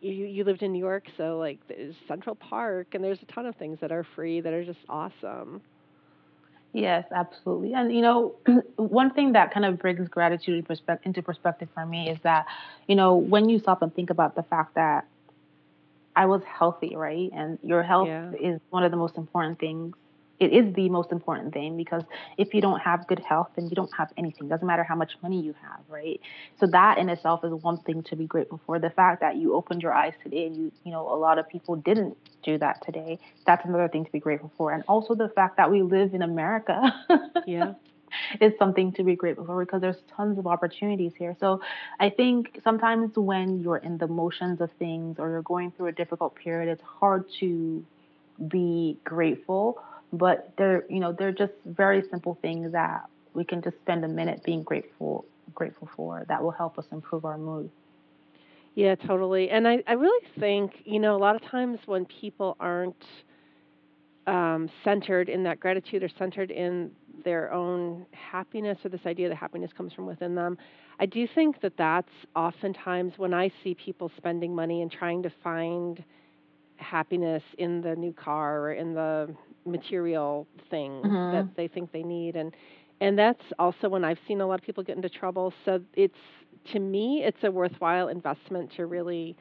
you 0.00 0.12
you 0.12 0.44
lived 0.44 0.62
in 0.62 0.72
New 0.72 0.78
York 0.78 1.04
so 1.16 1.38
like 1.38 1.58
there's 1.68 1.94
Central 2.08 2.34
Park 2.34 2.88
and 2.94 3.02
there's 3.02 3.22
a 3.22 3.26
ton 3.26 3.46
of 3.46 3.56
things 3.56 3.78
that 3.80 3.92
are 3.92 4.06
free 4.14 4.40
that 4.40 4.52
are 4.52 4.64
just 4.64 4.80
awesome 4.88 5.60
Yes, 6.72 7.04
absolutely. 7.14 7.74
And 7.74 7.94
you 7.94 8.00
know, 8.00 8.34
one 8.76 9.10
thing 9.10 9.32
that 9.32 9.52
kind 9.52 9.66
of 9.66 9.78
brings 9.78 10.08
gratitude 10.08 10.66
into 11.04 11.22
perspective 11.22 11.68
for 11.74 11.84
me 11.84 12.08
is 12.08 12.18
that, 12.22 12.46
you 12.88 12.94
know, 12.94 13.16
when 13.16 13.48
you 13.48 13.58
stop 13.58 13.82
and 13.82 13.94
think 13.94 14.10
about 14.10 14.34
the 14.36 14.42
fact 14.42 14.74
that 14.76 15.06
I 16.16 16.26
was 16.26 16.42
healthy, 16.44 16.96
right? 16.96 17.30
And 17.34 17.58
your 17.62 17.82
health 17.82 18.08
yeah. 18.08 18.32
is 18.40 18.60
one 18.70 18.84
of 18.84 18.90
the 18.90 18.96
most 18.96 19.16
important 19.16 19.58
things 19.58 19.94
it 20.42 20.52
is 20.52 20.74
the 20.74 20.88
most 20.88 21.12
important 21.12 21.54
thing 21.54 21.76
because 21.76 22.02
if 22.36 22.52
you 22.52 22.60
don't 22.60 22.80
have 22.80 23.06
good 23.06 23.20
health, 23.20 23.50
then 23.54 23.68
you 23.68 23.76
don't 23.76 23.94
have 23.96 24.12
anything. 24.16 24.48
Doesn't 24.48 24.66
matter 24.66 24.82
how 24.82 24.96
much 24.96 25.12
money 25.22 25.40
you 25.40 25.54
have, 25.62 25.80
right? 25.88 26.20
So 26.58 26.66
that 26.66 26.98
in 26.98 27.08
itself 27.08 27.44
is 27.44 27.52
one 27.52 27.78
thing 27.78 28.02
to 28.04 28.16
be 28.16 28.26
grateful 28.26 28.60
for. 28.66 28.80
The 28.80 28.90
fact 28.90 29.20
that 29.20 29.36
you 29.36 29.54
opened 29.54 29.82
your 29.82 29.92
eyes 29.92 30.14
today 30.20 30.46
and 30.46 30.56
you, 30.56 30.72
you 30.84 30.90
know, 30.90 31.08
a 31.08 31.14
lot 31.14 31.38
of 31.38 31.48
people 31.48 31.76
didn't 31.76 32.16
do 32.42 32.58
that 32.58 32.84
today. 32.84 33.20
That's 33.46 33.64
another 33.64 33.86
thing 33.86 34.04
to 34.04 34.10
be 34.10 34.18
grateful 34.18 34.50
for. 34.56 34.72
And 34.72 34.82
also 34.88 35.14
the 35.14 35.28
fact 35.28 35.58
that 35.58 35.70
we 35.70 35.82
live 35.82 36.12
in 36.12 36.22
America. 36.22 36.92
yeah. 37.46 37.74
Is 38.42 38.52
something 38.58 38.92
to 38.92 39.04
be 39.04 39.16
grateful 39.16 39.46
for 39.46 39.64
because 39.64 39.80
there's 39.80 39.96
tons 40.14 40.38
of 40.38 40.46
opportunities 40.46 41.12
here. 41.18 41.34
So 41.40 41.62
I 41.98 42.10
think 42.10 42.60
sometimes 42.62 43.16
when 43.16 43.60
you're 43.60 43.78
in 43.78 43.96
the 43.96 44.06
motions 44.06 44.60
of 44.60 44.70
things 44.78 45.16
or 45.18 45.30
you're 45.30 45.40
going 45.40 45.70
through 45.70 45.86
a 45.86 45.92
difficult 45.92 46.34
period, 46.34 46.70
it's 46.70 46.82
hard 46.82 47.24
to 47.40 47.82
be 48.48 48.98
grateful 49.04 49.82
but 50.12 50.52
they're 50.58 50.84
you 50.88 51.00
know 51.00 51.12
they're 51.12 51.32
just 51.32 51.52
very 51.66 52.02
simple 52.10 52.38
things 52.42 52.72
that 52.72 53.04
we 53.34 53.44
can 53.44 53.62
just 53.62 53.76
spend 53.78 54.04
a 54.04 54.08
minute 54.08 54.42
being 54.44 54.62
grateful 54.62 55.24
grateful 55.54 55.88
for 55.96 56.24
that 56.28 56.42
will 56.42 56.50
help 56.52 56.78
us 56.78 56.86
improve 56.92 57.24
our 57.24 57.38
mood 57.38 57.70
Yeah, 58.74 58.94
totally. 58.94 59.50
And 59.50 59.68
I, 59.68 59.82
I 59.86 59.92
really 59.94 60.26
think, 60.38 60.72
you 60.84 60.98
know, 61.00 61.16
a 61.16 61.18
lot 61.18 61.36
of 61.36 61.42
times 61.42 61.78
when 61.86 62.06
people 62.06 62.56
aren't 62.60 63.04
um, 64.26 64.70
centered 64.84 65.28
in 65.28 65.42
that 65.44 65.60
gratitude 65.60 66.02
or 66.02 66.08
centered 66.18 66.50
in 66.50 66.92
their 67.24 67.52
own 67.52 68.06
happiness 68.12 68.78
or 68.84 68.88
this 68.90 69.00
idea 69.06 69.28
that 69.28 69.36
happiness 69.36 69.70
comes 69.76 69.92
from 69.92 70.06
within 70.06 70.34
them, 70.34 70.56
I 71.00 71.06
do 71.06 71.26
think 71.34 71.60
that 71.62 71.76
that's 71.76 72.12
oftentimes 72.36 73.14
when 73.16 73.34
I 73.34 73.50
see 73.62 73.74
people 73.74 74.10
spending 74.16 74.54
money 74.54 74.82
and 74.82 74.90
trying 74.90 75.22
to 75.24 75.30
find 75.42 76.02
happiness 76.76 77.42
in 77.58 77.80
the 77.82 77.94
new 77.96 78.12
car 78.12 78.60
or 78.60 78.72
in 78.72 78.94
the 78.94 79.34
material 79.64 80.46
thing 80.70 81.04
Mm-hmm. 81.04 81.30
that 81.30 81.46
they 81.56 81.68
think 81.68 81.92
they 81.92 82.02
need 82.02 82.36
and 82.36 82.54
and 83.00 83.18
that's 83.18 83.42
also 83.58 83.88
when 83.88 84.04
I've 84.04 84.18
seen 84.28 84.40
a 84.40 84.46
lot 84.46 84.58
of 84.60 84.64
people 84.64 84.82
get 84.82 84.96
into 84.96 85.08
trouble. 85.08 85.52
So 85.64 85.80
it's 85.94 86.14
to 86.72 86.78
me 86.80 87.22
it's 87.24 87.42
a 87.42 87.50
worthwhile 87.50 88.08
investment 88.08 88.70
to 88.76 88.86
really 88.86 89.36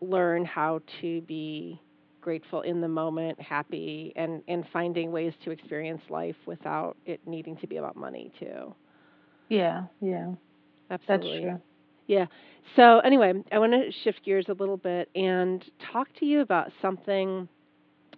learn 0.00 0.44
how 0.44 0.80
to 1.00 1.20
be 1.22 1.80
grateful 2.20 2.62
in 2.62 2.80
the 2.80 2.88
moment, 2.88 3.40
happy 3.40 4.12
and 4.16 4.42
and 4.48 4.64
finding 4.72 5.10
ways 5.12 5.32
to 5.44 5.50
experience 5.50 6.02
life 6.08 6.36
without 6.46 6.96
it 7.06 7.20
needing 7.26 7.56
to 7.58 7.66
be 7.66 7.76
about 7.76 7.96
money 7.96 8.30
too. 8.38 8.74
Yeah, 9.48 9.86
yeah, 10.00 10.34
that's 11.06 11.24
Absolutely. 11.24 11.40
true. 11.40 11.60
Yeah. 12.06 12.26
So 12.76 12.98
anyway, 13.00 13.32
I 13.52 13.58
want 13.58 13.72
to 13.72 13.90
shift 14.02 14.24
gears 14.24 14.46
a 14.48 14.52
little 14.54 14.76
bit 14.76 15.08
and 15.14 15.64
talk 15.92 16.08
to 16.20 16.26
you 16.26 16.40
about 16.40 16.70
something 16.80 17.48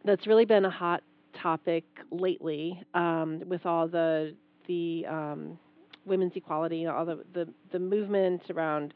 that's 0.05 0.26
really 0.26 0.45
been 0.45 0.64
a 0.64 0.71
hot 0.71 1.02
topic 1.43 1.85
lately 2.11 2.81
um, 2.95 3.43
with 3.49 3.64
all 3.66 3.88
the 3.88 4.35
the 4.66 5.05
um, 5.09 5.59
women's 6.05 6.33
equality, 6.37 6.87
all 6.87 7.05
the, 7.05 7.25
the 7.35 7.49
the 7.73 7.78
movement 7.78 8.43
around. 8.50 8.95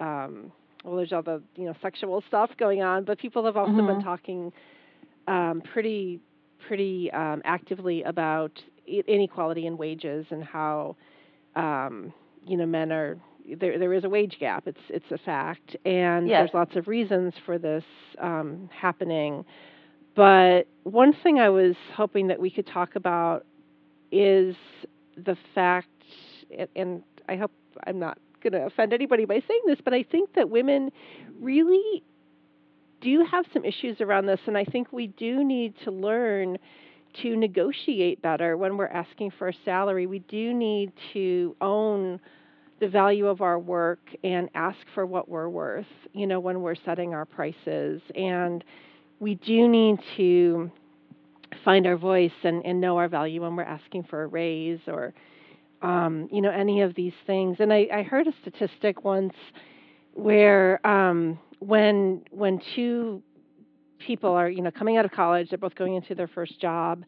Um, 0.00 0.52
well, 0.84 0.96
there's 0.96 1.12
all 1.12 1.22
the 1.22 1.42
you 1.56 1.64
know 1.66 1.74
sexual 1.82 2.22
stuff 2.28 2.50
going 2.58 2.82
on, 2.82 3.04
but 3.04 3.18
people 3.18 3.44
have 3.44 3.56
also 3.56 3.82
been 3.82 3.98
Mhm. 3.98 4.00
talking 4.00 4.52
um, 5.26 5.62
pretty 5.72 6.20
pretty 6.66 7.10
um, 7.12 7.42
actively 7.44 8.02
about 8.04 8.50
i- 8.88 9.02
inequality 9.06 9.66
in 9.66 9.76
wages 9.76 10.26
and 10.30 10.42
how 10.44 10.96
um, 11.56 12.12
you 12.46 12.56
know 12.56 12.66
men 12.66 12.92
are 12.92 13.16
there. 13.58 13.78
There 13.78 13.92
is 13.92 14.04
a 14.04 14.08
wage 14.08 14.36
gap. 14.40 14.66
It's 14.66 14.80
it's 14.88 15.10
a 15.10 15.18
fact, 15.18 15.76
and 15.84 16.30
Yes. 16.30 16.36
there's 16.36 16.54
lots 16.54 16.76
of 16.76 16.88
reasons 16.88 17.34
for 17.44 17.58
this 17.58 17.84
um, 18.20 18.68
happening. 18.78 19.44
But 20.16 20.66
one 20.84 21.12
thing 21.22 21.38
I 21.38 21.50
was 21.50 21.76
hoping 21.94 22.28
that 22.28 22.40
we 22.40 22.50
could 22.50 22.66
talk 22.66 22.96
about 22.96 23.44
is 24.10 24.56
the 25.16 25.36
fact, 25.54 25.88
and- 26.74 27.02
I 27.28 27.36
hope 27.36 27.52
I'm 27.86 27.98
not 27.98 28.18
going 28.40 28.52
to 28.54 28.66
offend 28.66 28.92
anybody 28.92 29.24
by 29.24 29.40
saying 29.46 29.62
this, 29.66 29.80
but 29.84 29.92
I 29.92 30.04
think 30.04 30.32
that 30.34 30.48
women 30.48 30.90
really 31.40 32.02
do 33.00 33.24
have 33.24 33.44
some 33.52 33.64
issues 33.64 34.00
around 34.00 34.26
this, 34.26 34.40
and 34.46 34.56
I 34.56 34.64
think 34.64 34.92
we 34.92 35.08
do 35.08 35.44
need 35.44 35.74
to 35.84 35.90
learn 35.90 36.58
to 37.22 37.36
negotiate 37.36 38.22
better 38.22 38.56
when 38.56 38.76
we're 38.76 38.86
asking 38.86 39.32
for 39.32 39.48
a 39.48 39.52
salary. 39.64 40.06
We 40.06 40.20
do 40.20 40.54
need 40.54 40.92
to 41.12 41.56
own 41.60 42.20
the 42.78 42.88
value 42.88 43.26
of 43.26 43.40
our 43.40 43.58
work 43.58 44.00
and 44.22 44.50
ask 44.54 44.78
for 44.94 45.06
what 45.06 45.28
we're 45.28 45.48
worth, 45.48 45.86
you 46.12 46.26
know, 46.26 46.40
when 46.40 46.60
we're 46.62 46.74
setting 46.74 47.14
our 47.14 47.24
prices. 47.24 48.02
And 48.14 48.62
we 49.20 49.34
do 49.36 49.68
need 49.68 49.98
to 50.16 50.70
find 51.64 51.86
our 51.86 51.96
voice 51.96 52.32
and, 52.42 52.64
and 52.64 52.80
know 52.80 52.96
our 52.96 53.08
value 53.08 53.42
when 53.42 53.56
we're 53.56 53.62
asking 53.62 54.04
for 54.04 54.22
a 54.22 54.26
raise 54.26 54.80
or 54.86 55.14
um, 55.82 56.28
you 56.32 56.40
know, 56.40 56.50
any 56.50 56.82
of 56.82 56.94
these 56.94 57.12
things. 57.26 57.58
And 57.60 57.72
I, 57.72 57.86
I 57.92 58.02
heard 58.02 58.26
a 58.26 58.32
statistic 58.42 59.04
once 59.04 59.34
where 60.14 60.84
um, 60.86 61.38
when 61.58 62.22
when 62.30 62.60
two 62.74 63.22
people 63.98 64.30
are 64.30 64.48
you 64.48 64.62
know 64.62 64.70
coming 64.70 64.96
out 64.96 65.04
of 65.04 65.12
college, 65.12 65.50
they're 65.50 65.58
both 65.58 65.74
going 65.74 65.94
into 65.94 66.14
their 66.14 66.28
first 66.28 66.60
job, 66.60 67.04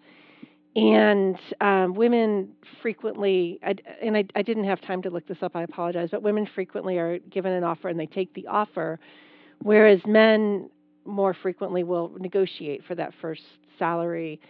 and 0.77 1.39
um, 1.61 1.95
women 1.95 2.51
frequently, 2.83 3.59
I, 3.65 3.75
and 4.03 4.17
I, 4.17 4.25
I 4.35 4.43
didn't 4.43 4.65
have 4.65 4.81
time 4.83 5.03
to 5.03 5.11
look 5.11 5.27
this 5.27 5.39
up. 5.43 5.57
I 5.57 5.63
apologize, 5.63 6.11
but 6.13 6.23
women 6.23 6.47
frequently 6.55 6.99
are 6.99 7.19
given 7.19 7.53
an 7.53 7.65
offer 7.65 7.89
and 7.89 7.99
they 7.99 8.07
take 8.07 8.33
the 8.35 8.47
offer, 8.47 9.01
whereas 9.63 10.01
men 10.07 10.69
more 11.09 11.35
frequently 11.35 11.83
will 11.83 12.13
negotiate 12.19 12.85
for 12.87 12.95
that 12.95 13.13
first 13.21 13.43
salary 13.79 14.41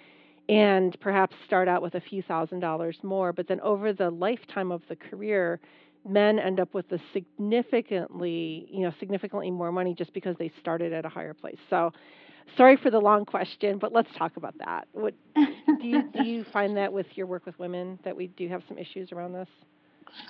and 0.48 0.98
perhaps 1.00 1.36
start 1.46 1.68
out 1.68 1.82
with 1.82 1.94
a 1.94 2.00
few 2.00 2.22
thousand 2.22 2.60
dollars 2.60 2.96
more, 3.02 3.32
but 3.32 3.48
then 3.48 3.60
over 3.60 3.92
the 3.92 4.10
lifetime 4.10 4.72
of 4.72 4.82
the 4.88 4.96
career, 4.96 5.60
men 6.08 6.38
end 6.38 6.58
up 6.58 6.72
with 6.72 6.90
a 6.92 6.98
significantly, 7.12 8.66
you 8.70 8.80
know, 8.80 8.92
significantly 8.98 9.50
more 9.50 9.70
money 9.70 9.94
just 9.94 10.12
because 10.14 10.36
they 10.38 10.50
started 10.60 10.92
at 10.92 11.04
a 11.04 11.08
higher 11.08 11.34
place. 11.34 11.58
So, 11.68 11.92
sorry 12.56 12.76
for 12.76 12.90
the 12.90 12.98
long 12.98 13.26
question, 13.26 13.78
but 13.78 13.92
let's 13.92 14.08
talk 14.16 14.36
about 14.36 14.56
that. 14.58 14.88
What 14.92 15.14
do 15.34 15.86
you 15.86 16.02
do 16.14 16.24
you 16.24 16.44
find 16.52 16.76
that 16.78 16.92
with 16.92 17.06
your 17.14 17.26
work 17.26 17.44
with 17.44 17.58
women 17.58 17.98
that 18.04 18.16
we 18.16 18.28
do 18.28 18.48
have 18.48 18.62
some 18.68 18.78
issues 18.78 19.12
around 19.12 19.32
this? 19.32 19.48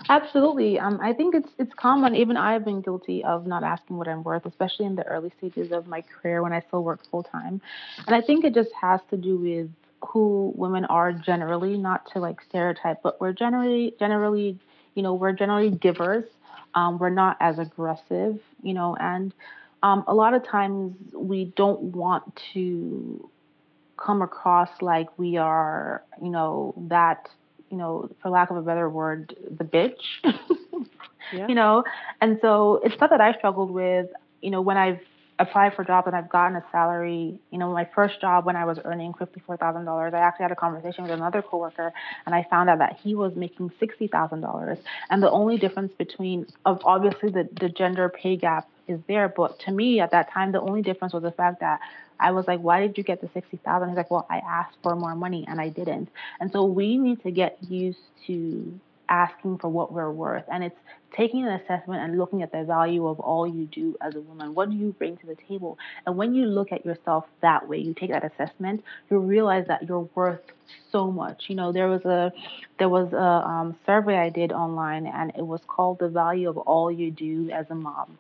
Absolutely. 0.09 0.79
Um, 0.79 0.99
I 1.03 1.13
think 1.13 1.35
it's 1.35 1.51
it's 1.59 1.73
common. 1.75 2.15
Even 2.15 2.37
I've 2.37 2.65
been 2.65 2.81
guilty 2.81 3.25
of 3.25 3.47
not 3.47 3.63
asking 3.65 3.97
what 3.97 4.09
I'm 4.09 4.23
worth, 4.23 4.47
especially 4.47 4.87
in 4.87 4.97
the 4.97 5.07
early 5.07 5.33
stages 5.39 5.73
of 5.73 5.87
my 5.87 6.03
career 6.03 6.43
when 6.43 6.53
I 6.53 6.61
still 6.61 6.83
work 6.83 7.01
full 7.11 7.23
time. 7.23 7.61
And 8.07 8.15
I 8.15 8.21
think 8.21 8.45
it 8.45 8.55
just 8.55 8.71
has 8.81 9.01
to 9.11 9.17
do 9.17 9.37
with 9.37 9.71
who 10.09 10.53
women 10.57 10.85
are 10.87 11.13
generally, 11.13 11.77
not 11.77 12.11
to 12.13 12.21
like 12.21 12.41
stereotype, 12.49 13.03
but 13.03 13.21
we're 13.21 13.33
generally 13.33 13.95
generally, 13.99 14.59
you 14.95 15.03
know, 15.03 15.15
we're 15.15 15.33
generally 15.33 15.71
givers. 15.71 16.25
Um, 16.75 16.99
we're 16.99 17.11
not 17.11 17.37
as 17.41 17.59
aggressive, 17.59 18.39
you 18.63 18.75
know, 18.75 18.97
and 19.01 19.33
um, 19.83 20.05
a 20.07 20.15
lot 20.15 20.35
of 20.35 20.47
times 20.47 20.97
we 21.15 21.47
don't 21.57 21.81
want 21.81 22.41
to 22.53 23.29
come 23.97 24.23
across 24.23 24.69
like 24.81 25.09
we 25.19 25.37
are, 25.39 26.03
you 26.23 26.29
know, 26.31 26.75
that, 26.89 27.29
you 27.71 27.77
know, 27.77 28.11
for 28.23 28.31
lack 28.31 28.51
of 28.51 28.57
a 28.57 28.63
better 28.63 28.89
word, 28.89 29.37
the 29.51 29.65
bitch. 29.65 30.01
Yeah. 31.33 31.49
You 31.49 31.55
know, 31.55 31.85
and 32.21 32.39
so 32.41 32.81
it's 32.83 32.95
stuff 32.95 33.11
that 33.11 33.21
I 33.21 33.35
struggled 33.35 33.71
with, 33.71 34.07
you 34.41 34.51
know, 34.51 34.61
when 34.61 34.77
I've 34.77 35.01
applied 35.39 35.75
for 35.75 35.85
jobs 35.85 36.07
and 36.07 36.17
I've 36.17 36.29
gotten 36.29 36.57
a 36.57 36.65
salary, 36.73 37.41
you 37.51 37.59
know, 37.59 37.73
my 37.73 37.89
first 37.95 38.21
job 38.21 38.45
when 38.45 38.57
I 38.57 38.65
was 38.65 38.79
earning 38.85 39.15
fifty-four 39.15 39.57
thousand 39.57 39.85
dollars, 39.85 40.15
I 40.15 40.19
actually 40.19 40.45
had 40.45 40.53
a 40.53 40.57
conversation 40.57 41.05
with 41.05 41.13
another 41.13 41.43
coworker 41.43 41.93
and 42.27 42.35
I 42.35 42.47
found 42.51 42.71
out 42.71 42.79
that 42.79 42.99
he 43.03 43.15
was 43.15 43.35
making 43.37 43.71
sixty 43.79 44.09
thousand 44.09 44.41
dollars. 44.41 44.79
And 45.11 45.23
the 45.23 45.31
only 45.31 45.59
difference 45.59 45.93
between 45.97 46.47
of 46.65 46.81
obviously 46.85 47.31
the, 47.31 47.49
the 47.61 47.69
gender 47.69 48.09
pay 48.09 48.37
gap 48.37 48.69
is 48.87 49.01
there, 49.07 49.29
but 49.29 49.59
to 49.61 49.71
me 49.71 50.01
at 50.01 50.11
that 50.13 50.33
time 50.33 50.53
the 50.53 50.61
only 50.61 50.83
difference 50.83 51.13
was 51.13 51.23
the 51.23 51.31
fact 51.31 51.61
that 51.61 51.81
I 52.21 52.33
was 52.33 52.47
like, 52.47 52.61
Why 52.61 52.81
did 52.81 52.99
you 52.99 53.05
get 53.05 53.21
the 53.21 53.29
sixty 53.35 53.59
thousand? 53.59 53.89
He's 53.89 53.97
like, 53.97 54.11
Well, 54.11 54.27
I 54.31 54.39
asked 54.39 54.77
for 54.83 54.97
more 54.97 55.15
money 55.15 55.45
and 55.49 55.61
I 55.61 55.69
didn't. 55.69 56.09
And 56.41 56.51
so 56.53 56.65
we 56.65 56.99
need 56.99 57.23
to 57.23 57.31
get 57.31 57.59
used 57.69 57.99
to 58.27 58.81
asking 59.09 59.59
for 59.59 59.69
what 59.69 59.93
we're 59.93 60.11
worth. 60.11 60.45
And 60.51 60.63
it's 60.63 60.77
taking 61.17 61.47
an 61.47 61.53
assessment 61.53 62.03
and 62.03 62.19
looking 62.19 62.43
at 62.43 62.53
the 62.53 62.65
value 62.65 63.07
of 63.07 63.19
all 63.21 63.47
you 63.47 63.67
do 63.67 63.97
as 64.01 64.15
a 64.15 64.21
woman. 64.21 64.55
What 64.55 64.71
do 64.71 64.77
you 64.77 64.95
bring 64.99 65.17
to 65.19 65.27
the 65.27 65.35
table? 65.35 65.79
And 66.07 66.17
when 66.17 66.35
you 66.35 66.47
look 66.47 66.73
at 66.73 66.85
yourself 66.85 67.25
that 67.41 67.67
way, 67.69 67.79
you 67.79 67.95
take 67.95 68.11
that 68.11 68.25
assessment, 68.25 68.85
you 69.11 69.19
realize 69.19 69.67
that 69.69 69.89
you're 69.89 70.09
worth 70.15 70.41
so 70.93 71.11
much. 71.11 71.45
You 71.49 71.57
know, 71.57 71.73
there 71.73 71.89
was 71.89 72.05
a 72.05 72.33
there 72.79 72.89
was 72.89 73.13
a 73.13 73.49
um, 73.49 73.77
survey 73.87 74.19
I 74.19 74.29
did 74.29 74.53
online, 74.53 75.07
and 75.07 75.33
it 75.37 75.47
was 75.47 75.61
called 75.67 75.99
"The 75.99 76.09
Value 76.09 76.49
of 76.49 76.59
All 76.59 76.91
You 76.91 77.11
Do 77.11 77.51
as 77.51 77.67
a 77.71 77.75
Mom." 77.75 78.19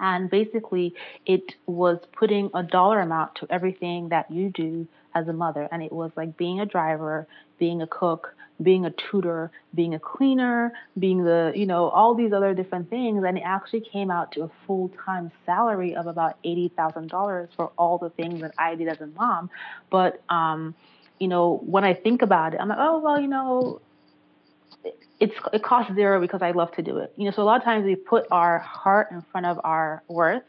And 0.00 0.30
basically, 0.30 0.94
it 1.26 1.54
was 1.66 1.98
putting 2.12 2.50
a 2.54 2.62
dollar 2.62 3.00
amount 3.00 3.34
to 3.36 3.46
everything 3.50 4.08
that 4.10 4.30
you 4.30 4.50
do 4.50 4.86
as 5.14 5.28
a 5.28 5.32
mother. 5.32 5.68
And 5.70 5.82
it 5.82 5.92
was 5.92 6.10
like 6.16 6.36
being 6.36 6.60
a 6.60 6.66
driver, 6.66 7.26
being 7.58 7.82
a 7.82 7.86
cook, 7.86 8.34
being 8.62 8.84
a 8.84 8.90
tutor, 8.90 9.50
being 9.74 9.94
a 9.94 9.98
cleaner, 9.98 10.72
being 10.98 11.24
the, 11.24 11.52
you 11.54 11.66
know, 11.66 11.88
all 11.88 12.14
these 12.14 12.32
other 12.32 12.54
different 12.54 12.90
things. 12.90 13.24
And 13.24 13.38
it 13.38 13.42
actually 13.42 13.80
came 13.80 14.10
out 14.10 14.32
to 14.32 14.44
a 14.44 14.50
full 14.66 14.90
time 15.04 15.30
salary 15.46 15.94
of 15.94 16.06
about 16.06 16.42
$80,000 16.44 17.48
for 17.56 17.70
all 17.78 17.98
the 17.98 18.10
things 18.10 18.40
that 18.40 18.54
I 18.58 18.74
did 18.74 18.88
as 18.88 19.00
a 19.00 19.06
mom. 19.06 19.50
But, 19.90 20.22
um, 20.28 20.74
you 21.18 21.28
know, 21.28 21.60
when 21.64 21.84
I 21.84 21.94
think 21.94 22.22
about 22.22 22.54
it, 22.54 22.60
I'm 22.60 22.68
like, 22.68 22.78
oh, 22.80 23.00
well, 23.00 23.20
you 23.20 23.28
know, 23.28 23.80
it's 25.20 25.34
it 25.52 25.62
costs 25.62 25.94
zero 25.94 26.20
because 26.20 26.42
I 26.42 26.52
love 26.52 26.72
to 26.72 26.82
do 26.82 26.98
it. 26.98 27.12
You 27.16 27.24
know, 27.24 27.30
so 27.32 27.42
a 27.42 27.44
lot 27.44 27.58
of 27.58 27.64
times 27.64 27.84
we 27.84 27.96
put 27.96 28.26
our 28.30 28.58
heart 28.58 29.08
in 29.10 29.22
front 29.22 29.46
of 29.46 29.60
our 29.64 30.02
worth. 30.08 30.42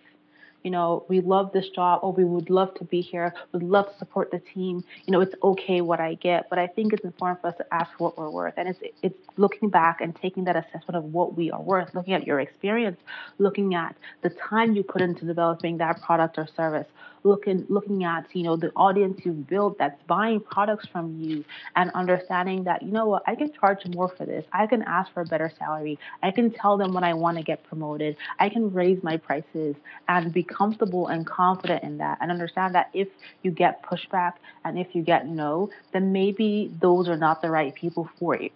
You 0.63 0.71
know, 0.71 1.05
we 1.07 1.21
love 1.21 1.53
this 1.53 1.69
job, 1.69 2.01
or 2.03 2.11
we 2.11 2.25
would 2.25 2.49
love 2.49 2.73
to 2.75 2.83
be 2.83 2.99
here. 2.99 3.33
We'd 3.53 3.63
love 3.63 3.89
to 3.93 3.97
support 3.97 4.29
the 4.29 4.39
team. 4.39 4.83
You 5.05 5.13
know, 5.13 5.21
it's 5.21 5.33
okay 5.41 5.79
what 5.79 6.01
I 6.01 6.15
get, 6.15 6.49
but 6.49 6.59
I 6.59 6.67
think 6.67 6.91
it's 6.91 7.05
important 7.05 7.39
for 7.39 7.47
us 7.47 7.55
to 7.57 7.73
ask 7.73 7.97
what 7.97 8.17
we're 8.17 8.29
worth, 8.29 8.55
and 8.57 8.67
it's 8.67 8.79
it's 9.01 9.17
looking 9.37 9.69
back 9.69 10.01
and 10.01 10.13
taking 10.15 10.43
that 10.43 10.57
assessment 10.57 10.97
of 10.97 11.05
what 11.05 11.37
we 11.37 11.49
are 11.49 11.61
worth, 11.61 11.95
looking 11.95 12.13
at 12.13 12.27
your 12.27 12.41
experience, 12.41 12.99
looking 13.37 13.73
at 13.73 13.95
the 14.21 14.29
time 14.29 14.75
you 14.75 14.83
put 14.83 15.01
into 15.01 15.25
developing 15.25 15.77
that 15.77 16.01
product 16.01 16.37
or 16.37 16.47
service, 16.57 16.87
looking 17.23 17.65
looking 17.69 18.03
at 18.03 18.25
you 18.33 18.43
know 18.43 18.55
the 18.55 18.71
audience 18.75 19.19
you've 19.23 19.47
built 19.47 19.77
that's 19.77 20.01
buying 20.07 20.39
products 20.39 20.87
from 20.91 21.19
you 21.19 21.43
and 21.75 21.91
understanding 21.91 22.63
that 22.63 22.81
you 22.81 22.91
know 22.91 23.05
what 23.07 23.23
I 23.27 23.35
can 23.35 23.51
charge 23.53 23.85
more 23.87 24.09
for 24.09 24.25
this. 24.25 24.45
I 24.51 24.67
can 24.67 24.81
ask 24.83 25.11
for 25.13 25.21
a 25.21 25.25
better 25.25 25.51
salary. 25.57 25.99
I 26.23 26.31
can 26.31 26.51
tell 26.51 26.77
them 26.77 26.93
when 26.93 27.03
I 27.03 27.13
want 27.13 27.37
to 27.37 27.43
get 27.43 27.63
promoted. 27.63 28.15
I 28.39 28.49
can 28.49 28.73
raise 28.73 29.01
my 29.03 29.17
prices 29.17 29.75
and 30.07 30.33
be 30.33 30.43
comfortable 30.43 31.07
and 31.07 31.25
confident 31.25 31.83
in 31.83 31.97
that 31.97 32.17
and 32.21 32.31
understand 32.31 32.75
that 32.75 32.89
if 32.93 33.07
you 33.43 33.51
get 33.51 33.83
pushback 33.83 34.33
and 34.63 34.77
if 34.77 34.95
you 34.95 35.01
get 35.01 35.27
no, 35.27 35.69
then 35.93 36.11
maybe 36.11 36.71
those 36.81 37.07
are 37.07 37.17
not 37.17 37.41
the 37.41 37.49
right 37.49 37.73
people 37.73 38.09
for 38.19 38.35
you. 38.35 38.49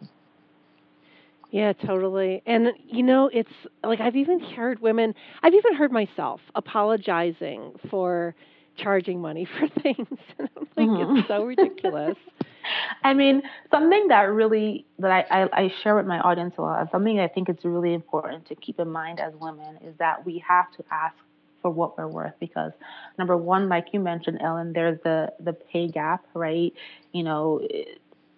Yeah, 1.54 1.74
totally. 1.74 2.42
And 2.48 2.70
you 2.90 3.04
know, 3.04 3.30
it's 3.32 3.52
like 3.84 4.00
I've 4.02 4.16
even 4.16 4.40
heard 4.40 4.80
women, 4.80 5.14
I've 5.44 5.54
even 5.54 5.76
heard 5.76 5.92
myself 5.92 6.42
apologizing 6.56 7.74
for 7.92 8.34
charging 8.78 9.22
money 9.22 9.46
for 9.60 9.68
things. 9.82 10.08
And 10.40 10.50
I'm 10.58 10.68
like, 10.76 10.88
mm-hmm. 10.88 11.18
it's 11.18 11.28
so 11.28 11.46
ridiculous. 11.46 12.18
I 13.04 13.14
mean, 13.14 13.42
something 13.72 14.08
that 14.08 14.22
really 14.22 14.86
that 15.00 15.12
I, 15.30 15.44
I, 15.44 15.64
I 15.64 15.74
share 15.84 15.96
with 15.96 16.06
my 16.06 16.20
audience 16.20 16.56
a 16.58 16.62
lot, 16.62 16.90
something 16.92 17.20
I 17.20 17.28
think 17.28 17.50
it's 17.50 17.64
really 17.66 17.94
important 17.94 18.48
to 18.48 18.56
keep 18.56 18.80
in 18.80 18.90
mind 18.90 19.20
as 19.20 19.34
women 19.40 19.78
is 19.84 19.96
that 20.00 20.26
we 20.26 20.44
have 20.48 20.72
to 20.78 20.84
ask 20.92 21.16
for 21.62 21.72
what 21.72 21.98
we're 21.98 22.08
worth 22.08 22.34
because 22.40 22.72
number 23.18 23.36
one, 23.36 23.70
like 23.70 23.88
you 23.92 24.00
mentioned, 24.00 24.40
Ellen, 24.42 24.74
there's 24.74 25.00
the 25.04 25.34
the 25.40 25.54
pay 25.54 25.88
gap, 25.88 26.26
right? 26.34 26.74
You 27.12 27.24
know, 27.24 27.62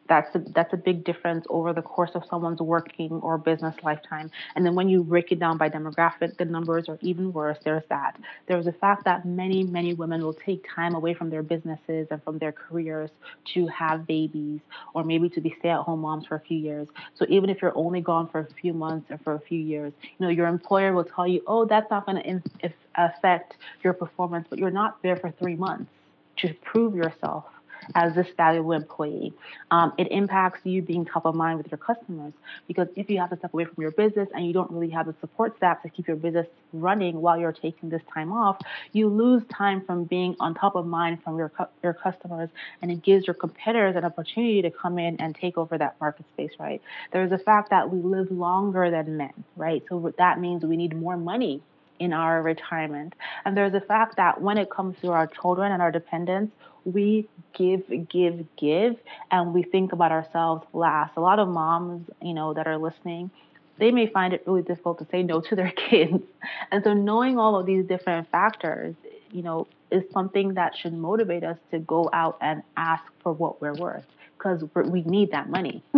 that's 0.07 0.33
a, 0.35 0.39
that's 0.39 0.71
a 0.73 0.77
big 0.77 1.03
difference 1.03 1.45
over 1.49 1.73
the 1.73 1.81
course 1.81 2.11
of 2.13 2.23
someone's 2.29 2.61
working 2.61 3.11
or 3.11 3.37
business 3.37 3.75
lifetime. 3.83 4.29
And 4.55 4.65
then 4.65 4.75
when 4.75 4.87
you 4.87 5.03
break 5.03 5.31
it 5.31 5.39
down 5.39 5.57
by 5.57 5.69
demographic, 5.69 6.37
the 6.37 6.45
numbers 6.45 6.87
are 6.87 6.99
even 7.01 7.33
worse. 7.33 7.57
There's 7.63 7.83
that. 7.89 8.19
There's 8.47 8.65
the 8.65 8.73
fact 8.73 9.05
that 9.05 9.25
many, 9.25 9.63
many 9.63 9.93
women 9.93 10.23
will 10.23 10.33
take 10.33 10.65
time 10.73 10.93
away 10.93 11.13
from 11.13 11.29
their 11.29 11.41
businesses 11.41 12.07
and 12.11 12.23
from 12.23 12.37
their 12.37 12.51
careers 12.51 13.09
to 13.53 13.67
have 13.67 14.05
babies 14.05 14.59
or 14.93 15.03
maybe 15.03 15.29
to 15.29 15.41
be 15.41 15.55
stay 15.59 15.69
at 15.69 15.79
home 15.79 16.01
moms 16.01 16.27
for 16.27 16.35
a 16.35 16.41
few 16.41 16.57
years. 16.57 16.87
So 17.15 17.25
even 17.27 17.49
if 17.49 17.61
you're 17.61 17.75
only 17.75 18.01
gone 18.01 18.29
for 18.29 18.41
a 18.41 18.53
few 18.61 18.73
months 18.73 19.09
or 19.09 19.17
for 19.19 19.33
a 19.33 19.39
few 19.39 19.59
years, 19.59 19.91
you 20.01 20.25
know, 20.25 20.29
your 20.29 20.47
employer 20.47 20.93
will 20.93 21.05
tell 21.05 21.27
you, 21.27 21.41
oh, 21.47 21.65
that's 21.65 21.89
not 21.89 22.05
going 22.05 22.21
to 22.21 22.73
affect 22.95 23.55
your 23.83 23.93
performance, 23.93 24.45
but 24.49 24.59
you're 24.59 24.69
not 24.69 25.01
there 25.01 25.15
for 25.15 25.31
three 25.31 25.55
months 25.55 25.89
to 26.37 26.53
prove 26.63 26.95
yourself 26.95 27.45
as 27.93 28.15
this 28.15 28.27
valuable 28.35 28.71
employee. 28.71 29.33
Um, 29.71 29.93
it 29.97 30.11
impacts 30.11 30.61
you 30.63 30.81
being 30.81 31.05
top 31.05 31.25
of 31.25 31.35
mind 31.35 31.57
with 31.57 31.71
your 31.71 31.77
customers 31.77 32.33
because 32.67 32.87
if 32.95 33.09
you 33.09 33.19
have 33.19 33.29
to 33.29 33.37
step 33.37 33.53
away 33.53 33.65
from 33.65 33.81
your 33.81 33.91
business 33.91 34.27
and 34.33 34.45
you 34.45 34.53
don't 34.53 34.71
really 34.71 34.89
have 34.89 35.05
the 35.05 35.15
support 35.21 35.55
staff 35.57 35.81
to 35.83 35.89
keep 35.89 36.07
your 36.07 36.17
business 36.17 36.47
running 36.73 37.21
while 37.21 37.37
you're 37.37 37.51
taking 37.51 37.89
this 37.89 38.01
time 38.13 38.31
off, 38.31 38.57
you 38.91 39.07
lose 39.07 39.43
time 39.55 39.81
from 39.85 40.05
being 40.05 40.35
on 40.39 40.53
top 40.53 40.75
of 40.75 40.85
mind 40.85 41.23
from 41.23 41.37
your 41.37 41.51
your 41.83 41.93
customers, 41.93 42.49
and 42.81 42.91
it 42.91 43.03
gives 43.03 43.27
your 43.27 43.33
competitors 43.33 43.95
an 43.95 44.05
opportunity 44.05 44.61
to 44.61 44.71
come 44.71 44.97
in 44.97 45.19
and 45.19 45.35
take 45.35 45.57
over 45.57 45.77
that 45.77 45.95
market 45.99 46.25
space. 46.33 46.51
Right? 46.59 46.81
There's 47.11 47.31
a 47.31 47.37
fact 47.37 47.69
that 47.69 47.89
we 47.89 48.01
live 48.01 48.31
longer 48.31 48.89
than 48.89 49.17
men. 49.17 49.43
Right? 49.55 49.83
So 49.89 50.13
that 50.17 50.39
means 50.39 50.63
we 50.63 50.77
need 50.77 50.95
more 50.95 51.17
money 51.17 51.61
in 51.99 52.13
our 52.13 52.41
retirement. 52.41 53.13
And 53.45 53.55
there's 53.55 53.73
a 53.73 53.81
fact 53.81 54.17
that 54.17 54.41
when 54.41 54.57
it 54.57 54.69
comes 54.69 54.95
to 55.01 55.11
our 55.11 55.27
children 55.27 55.71
and 55.71 55.81
our 55.81 55.91
dependents, 55.91 56.53
we 56.85 57.27
give, 57.53 57.83
give, 58.09 58.45
give, 58.57 58.95
and 59.31 59.53
we 59.53 59.63
think 59.63 59.91
about 59.91 60.11
ourselves 60.11 60.65
last. 60.73 61.17
A 61.17 61.21
lot 61.21 61.39
of 61.39 61.47
moms, 61.47 62.07
you 62.21 62.33
know, 62.33 62.53
that 62.53 62.67
are 62.67 62.77
listening, 62.77 63.31
they 63.77 63.91
may 63.91 64.07
find 64.07 64.33
it 64.33 64.43
really 64.45 64.61
difficult 64.61 64.99
to 64.99 65.07
say 65.11 65.23
no 65.23 65.41
to 65.41 65.55
their 65.55 65.71
kids. 65.89 66.23
And 66.71 66.83
so 66.83 66.93
knowing 66.93 67.37
all 67.37 67.59
of 67.59 67.65
these 67.65 67.85
different 67.85 68.29
factors, 68.29 68.95
you 69.31 69.41
know, 69.41 69.67
is 69.91 70.03
something 70.13 70.53
that 70.55 70.75
should 70.75 70.93
motivate 70.93 71.43
us 71.43 71.57
to 71.71 71.79
go 71.79 72.09
out 72.13 72.37
and 72.41 72.63
ask 72.77 73.03
for 73.21 73.33
what 73.33 73.61
we're 73.61 73.73
worth 73.73 74.05
because 74.37 74.63
we 74.73 75.01
need 75.03 75.31
that 75.31 75.49
money. 75.49 75.83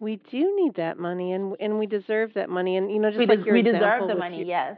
we 0.00 0.20
do 0.30 0.54
need 0.56 0.74
that 0.76 0.98
money 0.98 1.32
and 1.32 1.56
and 1.60 1.78
we 1.78 1.86
deserve 1.86 2.32
that 2.34 2.48
money 2.48 2.76
and 2.76 2.90
you 2.90 2.98
know 2.98 3.08
just 3.08 3.18
we 3.18 3.26
like 3.26 3.44
your 3.44 3.54
we 3.54 3.62
deserve 3.62 4.08
the 4.08 4.14
money, 4.14 4.38
your, 4.38 4.46
yes 4.46 4.76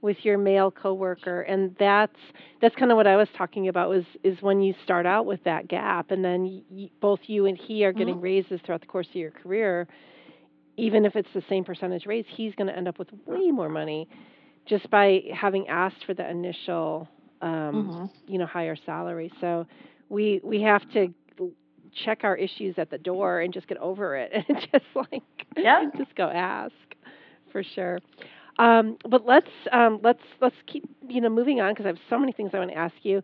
with 0.00 0.16
your 0.22 0.38
male 0.38 0.70
coworker 0.70 1.42
and 1.42 1.74
that's 1.78 2.16
that's 2.60 2.74
kind 2.76 2.90
of 2.90 2.96
what 2.96 3.06
I 3.06 3.16
was 3.16 3.28
talking 3.36 3.68
about 3.68 3.88
was 3.88 4.04
is 4.22 4.40
when 4.40 4.60
you 4.60 4.74
start 4.84 5.06
out 5.06 5.26
with 5.26 5.42
that 5.44 5.68
gap 5.68 6.10
and 6.10 6.24
then 6.24 6.62
y- 6.70 6.90
both 7.00 7.20
you 7.26 7.46
and 7.46 7.56
he 7.56 7.84
are 7.84 7.92
getting 7.92 8.14
mm-hmm. 8.14 8.24
raises 8.24 8.60
throughout 8.64 8.80
the 8.80 8.86
course 8.86 9.08
of 9.08 9.16
your 9.16 9.30
career 9.30 9.88
even 10.76 11.04
if 11.04 11.16
it's 11.16 11.28
the 11.34 11.42
same 11.48 11.64
percentage 11.64 12.06
raise 12.06 12.24
he's 12.28 12.54
going 12.54 12.68
to 12.68 12.76
end 12.76 12.86
up 12.86 12.98
with 12.98 13.08
way 13.26 13.50
more 13.50 13.68
money 13.68 14.08
just 14.66 14.88
by 14.90 15.20
having 15.34 15.66
asked 15.68 16.04
for 16.06 16.14
the 16.14 16.28
initial 16.28 17.08
um 17.42 17.50
mm-hmm. 17.50 18.32
you 18.32 18.38
know 18.38 18.46
higher 18.46 18.76
salary 18.86 19.32
so 19.40 19.66
we 20.08 20.40
we 20.44 20.62
have 20.62 20.88
to 20.92 21.12
check 22.04 22.20
our 22.22 22.36
issues 22.36 22.74
at 22.78 22.90
the 22.90 22.98
door 22.98 23.40
and 23.40 23.52
just 23.52 23.68
get 23.68 23.78
over 23.78 24.16
it 24.16 24.32
and 24.32 24.58
just 24.72 24.84
like 24.94 25.22
yeah 25.56 25.84
just 25.96 26.14
go 26.16 26.28
ask 26.28 26.72
for 27.52 27.62
sure 27.74 27.98
um, 28.58 28.96
but 29.08 29.24
let's 29.24 29.50
um, 29.72 30.00
let's 30.02 30.22
let's 30.40 30.56
keep 30.66 30.84
you 31.08 31.20
know 31.20 31.28
moving 31.28 31.60
on 31.60 31.72
because 31.72 31.86
I 31.86 31.88
have 31.88 31.98
so 32.10 32.18
many 32.18 32.32
things 32.32 32.50
I 32.52 32.58
want 32.58 32.70
to 32.70 32.76
ask 32.76 32.94
you. 33.02 33.22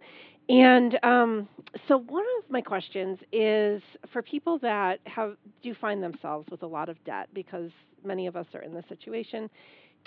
And 0.48 0.98
um, 1.02 1.48
so 1.88 1.98
one 1.98 2.24
of 2.38 2.50
my 2.50 2.60
questions 2.60 3.18
is 3.32 3.82
for 4.12 4.22
people 4.22 4.58
that 4.58 5.00
have 5.06 5.36
do 5.62 5.74
find 5.80 6.02
themselves 6.02 6.46
with 6.50 6.62
a 6.62 6.66
lot 6.66 6.88
of 6.88 7.02
debt 7.04 7.28
because 7.32 7.70
many 8.04 8.26
of 8.26 8.36
us 8.36 8.46
are 8.54 8.60
in 8.60 8.74
this 8.74 8.84
situation. 8.88 9.48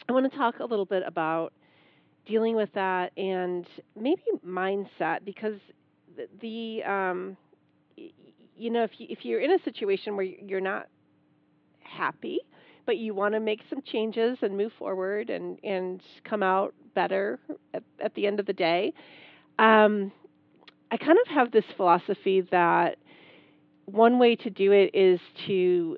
I 0.07 0.13
want 0.13 0.31
to 0.31 0.37
talk 0.37 0.59
a 0.59 0.65
little 0.65 0.85
bit 0.85 1.03
about 1.05 1.53
dealing 2.27 2.55
with 2.55 2.69
that 2.75 3.11
and 3.17 3.65
maybe 3.99 4.21
mindset 4.45 5.25
because 5.25 5.55
the, 6.15 6.27
the 6.41 6.83
um, 6.89 7.35
you 8.57 8.69
know 8.69 8.83
if 8.83 8.91
you 8.97 9.07
if 9.09 9.23
you're 9.23 9.39
in 9.39 9.51
a 9.51 9.63
situation 9.63 10.15
where 10.15 10.25
you're 10.25 10.61
not 10.61 10.87
happy 11.81 12.39
but 12.87 12.97
you 12.97 13.13
want 13.13 13.35
to 13.35 13.39
make 13.39 13.59
some 13.69 13.81
changes 13.83 14.39
and 14.41 14.57
move 14.57 14.71
forward 14.79 15.29
and, 15.29 15.59
and 15.63 16.01
come 16.23 16.41
out 16.41 16.73
better 16.95 17.37
at, 17.73 17.83
at 18.03 18.15
the 18.15 18.25
end 18.25 18.39
of 18.39 18.47
the 18.47 18.53
day. 18.53 18.93
Um, 19.59 20.11
I 20.89 20.97
kind 20.97 21.17
of 21.23 21.27
have 21.27 21.51
this 21.51 21.65
philosophy 21.75 22.41
that 22.49 22.97
one 23.85 24.17
way 24.17 24.37
to 24.37 24.49
do 24.49 24.71
it 24.71 24.95
is 24.95 25.19
to 25.47 25.97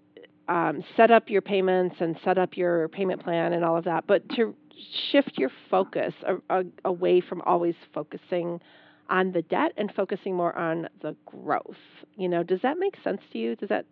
um, 0.50 0.84
set 0.98 1.12
up 1.12 1.30
your 1.30 1.44
payments 1.44 1.96
and 2.00 2.18
set 2.26 2.40
up 2.40 2.58
your 2.58 2.88
payment 2.90 3.24
plan 3.24 3.54
and 3.54 3.64
all 3.64 3.78
of 3.78 3.86
that, 3.86 4.06
but 4.08 4.28
to 4.30 4.56
shift 5.12 5.38
your 5.38 5.52
focus 5.70 6.14
a, 6.26 6.60
a, 6.62 6.64
away 6.86 7.22
from 7.22 7.42
always 7.42 7.76
focusing 7.94 8.60
on 9.10 9.32
the 9.32 9.42
debt 9.44 9.74
and 9.78 9.92
focusing 9.94 10.36
more 10.36 10.56
on 10.58 10.88
the 11.02 11.16
growth. 11.26 11.78
You 12.16 12.30
know, 12.30 12.44
does 12.44 12.60
that 12.64 12.78
make 12.78 12.96
sense 13.04 13.22
to 13.32 13.38
you? 13.38 13.56
Does 13.56 13.70
that 13.70 13.86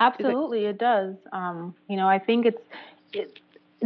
Absolutely, 0.00 0.66
it, 0.66 0.70
it 0.70 0.78
does. 0.78 1.14
Um, 1.32 1.74
you 1.88 1.96
know, 1.96 2.08
I 2.08 2.18
think 2.18 2.46
it's 2.46 2.60
it, 3.12 3.38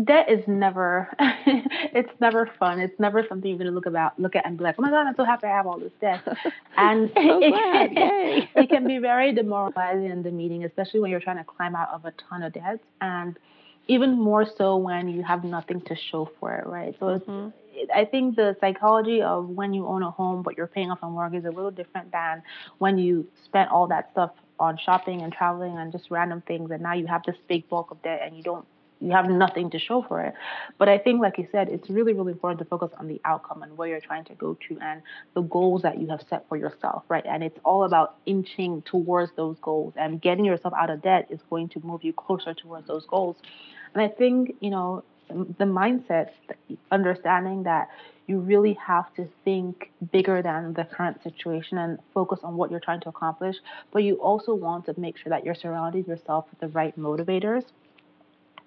debt 0.05 0.31
is 0.31 0.42
never 0.46 1.09
it's 1.18 2.11
never 2.20 2.51
fun. 2.59 2.81
It's 2.81 2.98
never 2.98 3.24
something 3.29 3.48
you're 3.48 3.59
gonna 3.59 3.70
look 3.70 3.87
about 3.87 4.18
look 4.18 4.37
at 4.37 4.46
and 4.46 4.57
be 4.57 4.64
like, 4.64 4.77
oh 4.79 4.83
my 4.83 4.90
god, 4.90 5.07
I'm 5.07 5.14
so 5.16 5.24
happy 5.24 5.46
I 5.46 5.57
have 5.57 5.66
all 5.66 5.79
this 5.79 5.92
debt. 6.01 6.22
And 6.77 7.09
so 7.09 7.14
it, 7.42 8.48
it 8.55 8.68
can 8.68 8.87
be 8.87 8.98
very 8.98 9.33
demoralizing 9.33 10.11
in 10.11 10.22
the 10.22 10.31
meeting, 10.31 10.64
especially 10.64 11.01
when 11.01 11.11
you're 11.11 11.20
trying 11.20 11.38
to 11.38 11.44
climb 11.44 11.74
out 11.74 11.88
of 11.92 12.05
a 12.05 12.12
ton 12.12 12.44
of 12.44 12.53
debt, 12.53 12.79
and 13.01 13.37
even 13.88 14.12
more 14.12 14.46
so 14.57 14.77
when 14.77 15.09
you 15.09 15.22
have 15.24 15.42
nothing 15.42 15.81
to 15.83 15.96
show 15.96 16.31
for 16.38 16.55
it, 16.55 16.66
right? 16.66 16.94
So 17.01 17.07
mm-hmm. 17.07 17.48
it's 17.48 17.55
I 17.95 18.05
think 18.05 18.37
the 18.37 18.57
psychology 18.61 19.23
of 19.23 19.49
when 19.49 19.75
you 19.75 19.87
own 19.87 20.03
a 20.03 20.11
home 20.11 20.43
but 20.43 20.57
you're 20.57 20.67
paying 20.67 20.91
off 20.91 20.99
a 21.03 21.09
mortgage 21.09 21.41
is 21.41 21.45
a 21.47 21.51
little 21.51 21.71
different 21.71 22.12
than 22.12 22.43
when 22.79 22.99
you 22.99 23.27
spent 23.45 23.71
all 23.71 23.87
that 23.88 24.11
stuff 24.12 24.31
on 24.61 24.77
shopping 24.77 25.23
and 25.23 25.33
traveling 25.33 25.79
and 25.79 25.93
just 25.93 26.11
random 26.11 26.43
things 26.47 26.71
and 26.71 26.83
now 26.83 26.95
you 26.95 27.07
have 27.07 27.23
this 27.25 27.37
big 27.49 27.69
bulk 27.69 27.91
of 27.91 28.03
debt 28.03 28.21
and 28.25 28.37
you 28.37 28.43
don't 28.43 28.67
you 29.01 29.12
have 29.12 29.29
nothing 29.29 29.71
to 29.71 29.79
show 29.79 30.03
for 30.03 30.23
it. 30.23 30.35
But 30.77 30.88
I 30.88 30.99
think, 30.99 31.21
like 31.21 31.38
you 31.38 31.47
said, 31.53 31.69
it's 31.69 31.88
really, 31.88 32.12
really 32.12 32.33
important 32.33 32.59
to 32.61 32.64
focus 32.64 32.91
on 32.99 33.07
the 33.07 33.21
outcome 33.25 33.62
and 33.62 33.77
where 33.77 33.88
you're 33.88 34.01
trying 34.01 34.25
to 34.25 34.35
go 34.35 34.57
to 34.69 34.79
and 34.81 35.03
the 35.35 35.43
goals 35.43 35.83
that 35.83 36.01
you 36.01 36.09
have 36.09 36.23
set 36.29 36.49
for 36.49 36.57
yourself, 36.57 37.05
right? 37.09 37.25
And 37.25 37.43
it's 37.43 37.59
all 37.64 37.85
about 37.85 38.17
inching 38.27 38.83
towards 38.83 39.33
those 39.37 39.57
goals 39.62 39.95
and 39.97 40.21
getting 40.21 40.45
yourself 40.45 40.75
out 40.75 40.91
of 40.91 41.03
debt 41.03 41.29
is 41.31 41.41
going 41.49 41.69
to 41.71 41.81
move 41.81 42.03
you 42.03 42.12
closer 42.12 42.55
towards 42.55 42.87
those 42.88 43.07
goals. 43.07 43.37
And 43.95 44.03
I 44.03 44.09
think, 44.09 44.57
you 44.61 44.71
know, 44.71 45.05
the 45.29 45.64
mindset, 45.64 46.31
understanding 46.91 47.63
that 47.65 47.89
you 48.27 48.39
really 48.39 48.75
have 48.75 49.13
to 49.15 49.27
think 49.45 49.91
bigger 50.13 50.43
than 50.43 50.75
the 50.75 50.85
current 50.85 51.23
situation 51.23 51.79
and 51.79 51.99
focus 52.13 52.41
on 52.43 52.57
what 52.57 52.71
you're 52.71 52.81
trying 52.81 53.01
to 53.01 53.09
accomplish. 53.09 53.57
But 53.91 54.03
you 54.05 54.17
also 54.17 54.55
want 54.55 54.85
to 54.87 55.01
make 55.01 55.17
sure 55.17 55.31
that 55.31 55.45
you're 55.45 55.55
surrounding 55.55 56.05
yourself 56.05 56.47
with 56.51 56.61
the 56.61 56.69
right 56.69 56.97
motivators 56.99 57.65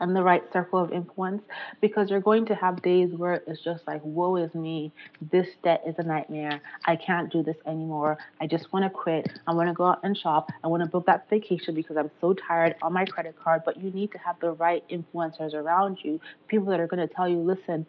and 0.02 0.16
the 0.16 0.24
right 0.24 0.44
circle 0.52 0.80
of 0.80 0.92
influence 0.92 1.44
because 1.80 2.10
you're 2.10 2.20
going 2.20 2.46
to 2.48 2.56
have 2.56 2.82
days 2.82 3.12
where 3.16 3.36
it's 3.48 3.64
just 3.64 3.88
like, 3.88 4.02
woe 4.04 4.36
is 4.36 4.54
me. 4.54 4.92
This 5.32 5.48
debt 5.64 5.84
is 5.88 5.96
a 6.00 6.04
nightmare. 6.04 6.60
I 6.86 6.96
can't 6.98 7.32
do 7.32 7.44
this 7.44 7.56
anymore. 7.66 8.18
I 8.42 8.48
just 8.48 8.74
want 8.74 8.84
to 8.84 8.90
quit. 8.90 9.30
I 9.48 9.54
want 9.54 9.70
to 9.70 9.74
go 9.74 9.86
out 9.86 10.00
and 10.04 10.18
shop. 10.18 10.52
I 10.64 10.68
want 10.68 10.84
to 10.84 10.90
book 10.90 11.06
that 11.06 11.30
vacation 11.30 11.76
because 11.76 11.96
I'm 11.96 12.12
so 12.20 12.34
tired 12.34 12.76
on 12.82 12.94
my 12.94 13.06
credit 13.06 13.36
card. 13.42 13.62
But 13.64 13.82
you 13.82 13.92
need 13.92 14.12
to 14.12 14.18
have 14.18 14.40
the 14.42 14.52
right 14.52 14.84
influencers 14.90 15.54
around 15.54 16.00
you, 16.04 16.20
people 16.48 16.68
that 16.68 16.80
are 16.80 16.88
going 16.88 17.08
to 17.08 17.14
tell 17.14 17.30
you, 17.30 17.38
listen, 17.38 17.86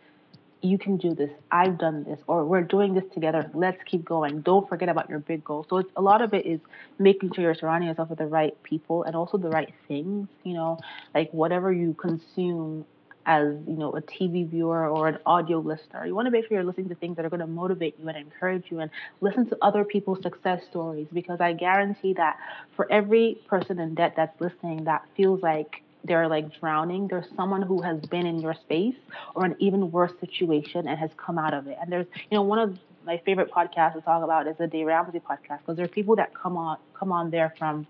you 0.62 0.78
can 0.78 0.96
do 0.96 1.14
this. 1.14 1.30
I've 1.50 1.78
done 1.78 2.04
this, 2.04 2.20
or 2.26 2.44
we're 2.44 2.62
doing 2.62 2.94
this 2.94 3.04
together. 3.12 3.50
Let's 3.52 3.82
keep 3.84 4.04
going. 4.04 4.40
Don't 4.42 4.68
forget 4.68 4.88
about 4.88 5.10
your 5.10 5.18
big 5.18 5.44
goal. 5.44 5.66
So 5.68 5.78
it's 5.78 5.90
a 5.96 6.02
lot 6.02 6.22
of 6.22 6.32
it 6.32 6.46
is 6.46 6.60
making 6.98 7.32
sure 7.32 7.44
you're 7.44 7.54
surrounding 7.54 7.88
yourself 7.88 8.10
with 8.10 8.18
the 8.18 8.26
right 8.26 8.60
people 8.62 9.02
and 9.02 9.16
also 9.16 9.38
the 9.38 9.48
right 9.48 9.72
things. 9.88 10.28
You 10.44 10.54
know, 10.54 10.78
like 11.14 11.30
whatever 11.32 11.72
you 11.72 11.94
consume 11.94 12.84
as 13.26 13.54
you 13.68 13.74
know 13.74 13.90
a 13.90 14.02
TV 14.02 14.48
viewer 14.48 14.88
or 14.88 15.08
an 15.08 15.18
audio 15.26 15.58
listener. 15.58 16.06
You 16.06 16.14
want 16.14 16.26
to 16.26 16.30
make 16.30 16.46
sure 16.46 16.56
you're 16.56 16.64
listening 16.64 16.88
to 16.88 16.94
things 16.94 17.16
that 17.16 17.24
are 17.24 17.30
going 17.30 17.40
to 17.40 17.46
motivate 17.46 17.98
you 18.00 18.08
and 18.08 18.16
encourage 18.16 18.64
you, 18.70 18.80
and 18.80 18.90
listen 19.20 19.48
to 19.48 19.58
other 19.62 19.84
people's 19.84 20.22
success 20.22 20.62
stories. 20.70 21.08
Because 21.12 21.40
I 21.40 21.52
guarantee 21.52 22.14
that 22.14 22.38
for 22.76 22.90
every 22.90 23.40
person 23.46 23.78
in 23.78 23.94
debt 23.94 24.14
that's 24.16 24.40
listening, 24.40 24.84
that 24.84 25.04
feels 25.16 25.42
like 25.42 25.82
they're 26.04 26.28
like 26.28 26.58
drowning, 26.60 27.08
there's 27.08 27.26
someone 27.36 27.62
who 27.62 27.80
has 27.82 28.00
been 28.00 28.26
in 28.26 28.40
your 28.40 28.54
space 28.54 28.96
or 29.34 29.44
an 29.44 29.56
even 29.58 29.90
worse 29.90 30.12
situation 30.20 30.88
and 30.88 30.98
has 30.98 31.10
come 31.16 31.38
out 31.38 31.54
of 31.54 31.66
it. 31.66 31.78
And 31.80 31.92
there's, 31.92 32.06
you 32.30 32.36
know, 32.36 32.42
one 32.42 32.58
of 32.58 32.78
my 33.04 33.20
favorite 33.24 33.50
podcasts 33.50 33.94
to 33.94 34.00
talk 34.00 34.22
about 34.22 34.46
is 34.46 34.56
the 34.58 34.66
Dave 34.66 34.86
Ramsey 34.86 35.20
podcast 35.20 35.58
because 35.60 35.76
there 35.76 35.84
are 35.84 35.88
people 35.88 36.16
that 36.16 36.34
come 36.34 36.56
on 36.56 36.78
come 36.94 37.12
on 37.12 37.30
there 37.30 37.54
from 37.58 37.86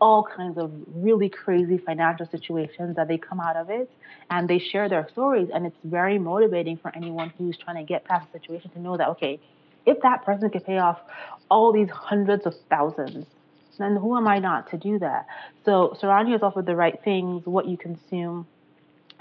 all 0.00 0.24
kinds 0.24 0.58
of 0.58 0.72
really 0.94 1.28
crazy 1.28 1.78
financial 1.78 2.26
situations 2.26 2.96
that 2.96 3.06
they 3.06 3.18
come 3.18 3.40
out 3.40 3.56
of 3.56 3.70
it 3.70 3.90
and 4.30 4.48
they 4.48 4.58
share 4.58 4.88
their 4.88 5.08
stories 5.12 5.48
and 5.54 5.66
it's 5.66 5.76
very 5.84 6.18
motivating 6.18 6.76
for 6.76 6.94
anyone 6.96 7.32
who's 7.38 7.56
trying 7.56 7.76
to 7.76 7.84
get 7.84 8.04
past 8.04 8.26
the 8.32 8.38
situation 8.38 8.70
to 8.70 8.80
know 8.80 8.96
that 8.96 9.08
okay 9.08 9.38
if 9.86 10.00
that 10.02 10.24
person 10.24 10.50
could 10.50 10.64
pay 10.64 10.78
off 10.78 10.98
all 11.50 11.72
these 11.72 11.88
hundreds 11.90 12.46
of 12.46 12.54
thousands 12.68 13.26
then 13.78 13.96
who 13.96 14.16
am 14.16 14.28
I 14.28 14.38
not 14.38 14.70
to 14.70 14.76
do 14.76 14.98
that? 14.98 15.26
So 15.64 15.96
surround 16.00 16.28
yourself 16.28 16.56
with 16.56 16.66
the 16.66 16.76
right 16.76 16.98
things, 17.02 17.46
what 17.46 17.66
you 17.66 17.76
consume, 17.76 18.46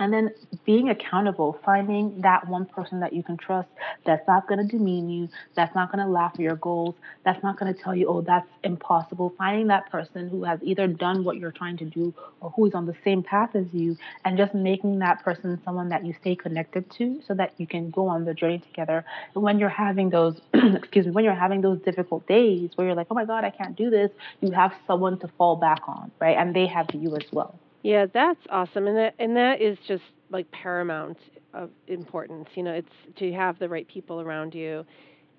and 0.02 0.12
then 0.12 0.34
being 0.66 0.90
accountable, 0.90 1.60
finding 1.64 2.22
that 2.22 2.48
one 2.48 2.66
person 2.66 3.00
that 3.02 3.14
you 3.14 3.22
can 3.22 3.38
trust 3.38 3.70
that's 4.04 4.28
not 4.28 4.48
going 4.48 4.58
to 4.58 4.66
demean 4.66 5.12
you, 5.12 5.30
that's 5.54 5.76
not 5.76 5.92
going 5.92 6.04
to 6.04 6.12
laugh 6.12 6.32
at 6.34 6.40
your 6.40 6.56
goals, 6.56 6.96
that's 7.24 7.42
not 7.44 7.60
going 7.60 7.72
to 7.72 7.80
tell 7.80 7.96
you, 7.96 8.08
oh, 8.08 8.22
that's 8.22 8.48
impossible. 8.64 9.32
Finding 9.38 9.68
that 9.68 9.92
person 9.92 10.28
who 10.28 10.44
has 10.44 10.60
either 10.64 10.88
done 10.88 11.24
what 11.24 11.38
you're 11.38 11.52
trying 11.52 11.78
to 11.78 11.86
do 11.86 12.16
or 12.40 12.50
who 12.50 12.66
is 12.66 12.74
on 12.74 12.88
the 12.88 12.96
same 13.04 13.22
path 13.22 13.56
as 13.56 13.68
you, 13.72 13.96
and 14.26 14.40
just 14.40 14.56
making 14.56 14.98
that 15.00 15.24
person 15.24 15.62
someone 15.64 15.90
that 15.90 16.04
you 16.04 16.16
stay 16.20 16.36
connected 16.36 16.90
to 16.98 17.22
so 17.28 17.36
that 17.36 17.54
you 17.60 17.68
can 17.68 17.92
go 17.92 18.08
on 18.08 18.26
the 18.26 18.34
journey 18.34 18.58
together. 18.58 19.06
And 19.36 19.44
when 19.44 19.60
you're 19.60 19.70
having 19.70 20.10
those, 20.10 20.42
excuse 20.54 21.06
me, 21.06 21.12
when 21.12 21.24
you're 21.24 21.36
having 21.36 21.62
those 21.62 21.80
difficult 21.82 22.28
days 22.28 22.72
where 22.74 22.88
you're 22.88 22.96
like, 22.96 23.08
oh 23.12 23.16
my 23.16 23.26
God, 23.26 23.44
I 23.44 23.52
can't 23.52 23.76
do 23.76 23.92
this, 23.92 24.10
you 24.42 24.50
have 24.50 24.74
someone 24.88 25.20
to 25.20 25.28
fall 25.38 25.58
back 25.58 25.82
on, 25.88 26.12
right? 26.20 26.38
And 26.38 26.56
they 26.56 26.66
have 26.66 26.88
you 26.96 27.16
as 27.16 27.32
well. 27.32 27.54
Yeah, 27.84 28.06
that's 28.14 28.40
awesome, 28.50 28.88
and 28.88 28.98
that 28.98 29.16
and 29.20 29.36
that 29.36 29.62
is 29.62 29.78
just 29.88 30.04
like 30.30 30.50
paramount 30.52 31.18
of 31.54 31.70
importance. 31.88 32.48
You 32.56 32.64
know, 32.64 32.74
it's 32.74 33.18
to 33.18 33.32
have 33.34 33.60
the 33.60 33.70
right 33.70 33.88
people 33.88 34.22
around 34.22 34.54
you, 34.54 34.86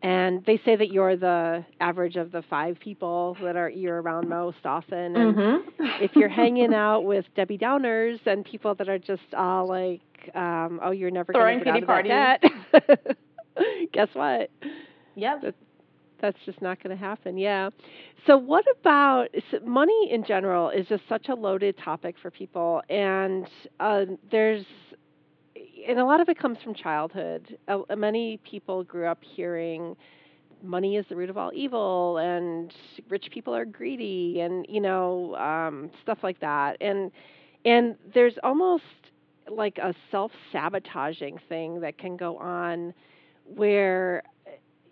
and 0.02 0.44
they 0.44 0.60
say 0.64 0.74
that 0.74 0.92
you're 0.92 1.16
the 1.16 1.64
average 1.80 2.16
of 2.16 2.32
the 2.32 2.42
five 2.50 2.78
people 2.80 3.36
that 3.42 3.56
are 3.56 3.70
you're 3.70 4.02
around 4.02 4.28
most 4.28 4.64
often. 4.64 5.16
And 5.16 5.36
mm-hmm. 5.36 5.84
if 6.02 6.16
you're 6.16 6.28
hanging 6.28 6.74
out 6.74 7.02
with 7.02 7.26
Debbie 7.36 7.58
Downers 7.58 8.18
and 8.26 8.44
people 8.44 8.74
that 8.74 8.88
are 8.88 8.98
just 8.98 9.34
all 9.36 9.68
like, 9.68 10.00
um, 10.34 10.80
"Oh, 10.82 10.90
you're 10.90 11.12
never 11.12 11.32
going 11.32 11.60
to 11.60 11.64
get 11.64 11.74
out 11.74 11.82
of 11.82 11.86
parties. 11.86 12.10
that 12.10 12.40
debt," 12.72 13.16
guess 13.92 14.08
what? 14.14 14.50
Yep 15.14 15.42
that's 15.42 15.56
just 16.44 16.60
not 16.62 16.82
going 16.82 16.96
to 16.96 17.02
happen. 17.02 17.36
Yeah. 17.36 17.70
So 18.26 18.36
what 18.36 18.64
about 18.80 19.28
money 19.64 20.10
in 20.10 20.24
general 20.24 20.70
is 20.70 20.86
just 20.86 21.02
such 21.08 21.28
a 21.28 21.34
loaded 21.34 21.76
topic 21.78 22.16
for 22.20 22.30
people, 22.30 22.82
and 22.88 23.46
uh, 23.80 24.04
there's 24.30 24.64
and 25.88 25.98
a 25.98 26.04
lot 26.04 26.20
of 26.20 26.28
it 26.28 26.38
comes 26.38 26.58
from 26.62 26.74
childhood. 26.74 27.58
Uh, 27.68 27.80
many 27.96 28.38
people 28.38 28.84
grew 28.84 29.06
up 29.06 29.18
hearing 29.22 29.96
money 30.62 30.96
is 30.96 31.04
the 31.08 31.16
root 31.16 31.28
of 31.28 31.36
all 31.36 31.50
evil 31.54 32.18
and 32.18 32.72
rich 33.08 33.26
people 33.32 33.54
are 33.54 33.64
greedy 33.64 34.40
and 34.40 34.64
you 34.68 34.80
know 34.80 35.34
um, 35.34 35.90
stuff 36.02 36.18
like 36.22 36.38
that 36.40 36.76
and 36.80 37.10
and 37.64 37.96
there's 38.14 38.34
almost 38.42 38.84
like 39.50 39.78
a 39.78 39.92
self-sabotaging 40.10 41.38
thing 41.48 41.80
that 41.80 41.98
can 41.98 42.16
go 42.16 42.36
on 42.38 42.94
where 43.44 44.22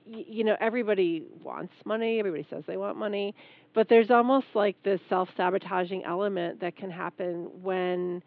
you 0.07 0.45
know, 0.45 0.57
everybody 0.61 1.25
wants 1.43 1.73
money, 1.85 2.19
everybody 2.19 2.47
says 2.51 2.65
they 2.67 2.77
want 2.77 2.97
money, 2.97 3.35
but 3.75 3.89
there's 3.89 4.11
almost 4.11 4.47
like 4.55 4.77
this 4.83 5.01
self 5.09 5.29
sabotaging 5.37 6.05
element 6.05 6.61
that 6.61 6.77
can 6.77 6.91
happen 6.91 7.49
when 7.63 8.23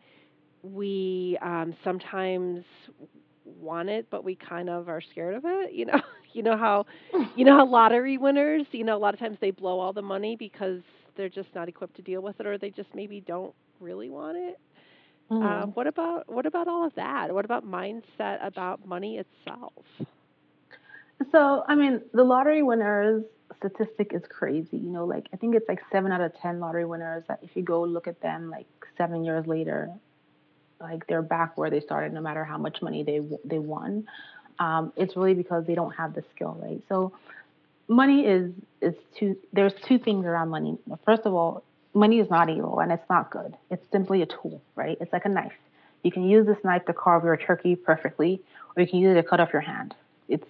we 0.61 1.37
um, 1.41 1.75
sometimes 1.83 2.63
want 3.45 3.89
it, 3.89 4.07
but 4.09 4.23
we 4.23 4.35
kind 4.35 4.69
of 4.69 4.87
are 4.87 5.01
scared 5.01 5.35
of 5.35 5.43
it. 5.45 5.73
You 5.73 5.85
know, 5.85 6.01
you 6.33 6.43
know 6.43 6.57
how, 6.57 6.85
you 7.35 7.45
know 7.45 7.57
how 7.57 7.65
lottery 7.65 8.17
winners, 8.17 8.65
you 8.71 8.83
know, 8.83 8.95
a 8.95 8.99
lot 8.99 9.13
of 9.13 9.19
times 9.19 9.37
they 9.41 9.51
blow 9.51 9.79
all 9.79 9.93
the 9.93 10.01
money 10.01 10.35
because 10.35 10.81
they're 11.15 11.29
just 11.29 11.49
not 11.53 11.69
equipped 11.69 11.95
to 11.97 12.01
deal 12.01 12.21
with 12.21 12.39
it, 12.39 12.47
or 12.47 12.57
they 12.57 12.69
just 12.69 12.89
maybe 12.95 13.21
don't 13.21 13.53
really 13.79 14.09
want 14.09 14.37
it. 14.37 14.59
Mm-hmm. 15.31 15.45
Uh, 15.45 15.65
what 15.67 15.87
about 15.87 16.31
what 16.31 16.45
about 16.45 16.67
all 16.67 16.85
of 16.85 16.93
that? 16.95 17.33
What 17.33 17.45
about 17.45 17.65
mindset 17.65 18.45
about 18.45 18.85
money 18.85 19.17
itself? 19.17 19.83
So, 21.31 21.63
I 21.67 21.75
mean, 21.75 22.01
the 22.13 22.23
lottery 22.23 22.63
winners 22.63 23.23
statistic 23.57 24.13
is 24.13 24.23
crazy. 24.27 24.77
You 24.77 24.89
know, 24.89 25.05
like 25.05 25.27
I 25.33 25.37
think 25.37 25.55
it's 25.55 25.67
like 25.67 25.81
seven 25.91 26.11
out 26.11 26.21
of 26.21 26.37
10 26.39 26.59
lottery 26.59 26.85
winners 26.85 27.23
that 27.27 27.39
if 27.41 27.55
you 27.55 27.63
go 27.63 27.83
look 27.83 28.07
at 28.07 28.21
them 28.21 28.49
like 28.49 28.67
seven 28.97 29.23
years 29.23 29.47
later, 29.47 29.89
like 30.79 31.07
they're 31.07 31.21
back 31.21 31.57
where 31.57 31.69
they 31.69 31.79
started 31.79 32.13
no 32.13 32.21
matter 32.21 32.43
how 32.43 32.57
much 32.57 32.81
money 32.81 33.03
they 33.03 33.21
they 33.45 33.59
won. 33.59 34.07
Um, 34.59 34.93
it's 34.95 35.15
really 35.15 35.33
because 35.33 35.65
they 35.65 35.75
don't 35.75 35.93
have 35.93 36.13
the 36.13 36.23
skill, 36.35 36.57
right? 36.61 36.81
So, 36.89 37.13
money 37.87 38.25
is 38.25 38.51
is 38.81 38.93
two. 39.17 39.37
There's 39.53 39.73
two 39.87 39.97
things 39.97 40.25
around 40.25 40.49
money. 40.49 40.77
First 41.05 41.23
of 41.25 41.33
all, 41.33 41.63
money 41.93 42.19
is 42.19 42.29
not 42.29 42.49
evil 42.49 42.79
and 42.79 42.91
it's 42.91 43.09
not 43.09 43.31
good. 43.31 43.55
It's 43.69 43.85
simply 43.91 44.21
a 44.21 44.25
tool, 44.25 44.61
right? 44.75 44.97
It's 44.99 45.13
like 45.13 45.25
a 45.25 45.29
knife. 45.29 45.53
You 46.03 46.11
can 46.11 46.23
use 46.23 46.45
this 46.45 46.57
knife 46.63 46.85
to 46.85 46.93
carve 46.93 47.23
your 47.23 47.37
turkey 47.37 47.75
perfectly, 47.75 48.41
or 48.75 48.81
you 48.81 48.87
can 48.89 48.99
use 48.99 49.11
it 49.11 49.21
to 49.21 49.23
cut 49.23 49.39
off 49.39 49.53
your 49.53 49.61
hand. 49.61 49.95
It's 50.27 50.47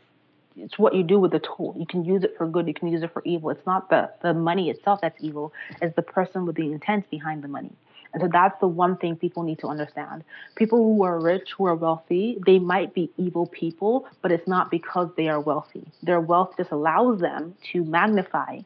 it's 0.56 0.78
what 0.78 0.94
you 0.94 1.04
do 1.04 1.20
with 1.20 1.32
the 1.32 1.40
tool. 1.40 1.76
You 1.78 1.86
can 1.86 2.04
use 2.06 2.24
it 2.24 2.36
for 2.38 2.48
good, 2.48 2.68
you 2.68 2.74
can 2.74 2.88
use 2.88 3.04
it 3.04 3.12
for 3.12 3.22
evil. 3.26 3.50
It's 3.50 3.66
not 3.66 3.90
the, 3.90 4.10
the 4.22 4.34
money 4.34 4.70
itself 4.70 5.02
that's 5.02 5.22
evil, 5.24 5.54
it's 5.82 5.96
the 5.96 6.02
person 6.02 6.46
with 6.46 6.56
the 6.56 6.72
intent 6.72 7.10
behind 7.10 7.44
the 7.44 7.48
money. 7.48 7.72
And 8.14 8.22
so 8.22 8.30
that's 8.32 8.60
the 8.60 8.68
one 8.68 8.98
thing 8.98 9.16
people 9.16 9.42
need 9.42 9.58
to 9.60 9.68
understand. 9.68 10.24
People 10.56 10.78
who 10.78 11.04
are 11.04 11.20
rich, 11.20 11.50
who 11.58 11.66
are 11.66 11.74
wealthy, 11.74 12.38
they 12.46 12.60
might 12.60 12.94
be 12.94 13.10
evil 13.18 13.48
people, 13.48 14.08
but 14.22 14.32
it's 14.32 14.48
not 14.48 14.70
because 14.70 15.10
they 15.18 15.30
are 15.30 15.40
wealthy. 15.40 15.84
Their 16.04 16.22
wealth 16.22 16.54
just 16.56 16.70
allows 16.70 17.22
them 17.22 17.56
to 17.72 17.84
magnify 17.84 18.60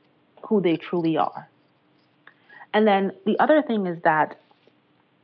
who 0.44 0.60
they 0.60 0.76
truly 0.76 1.16
are. 1.16 1.48
And 2.74 2.86
then 2.86 3.14
the 3.26 3.40
other 3.40 3.62
thing 3.62 3.88
is 3.88 4.02
that 4.04 4.38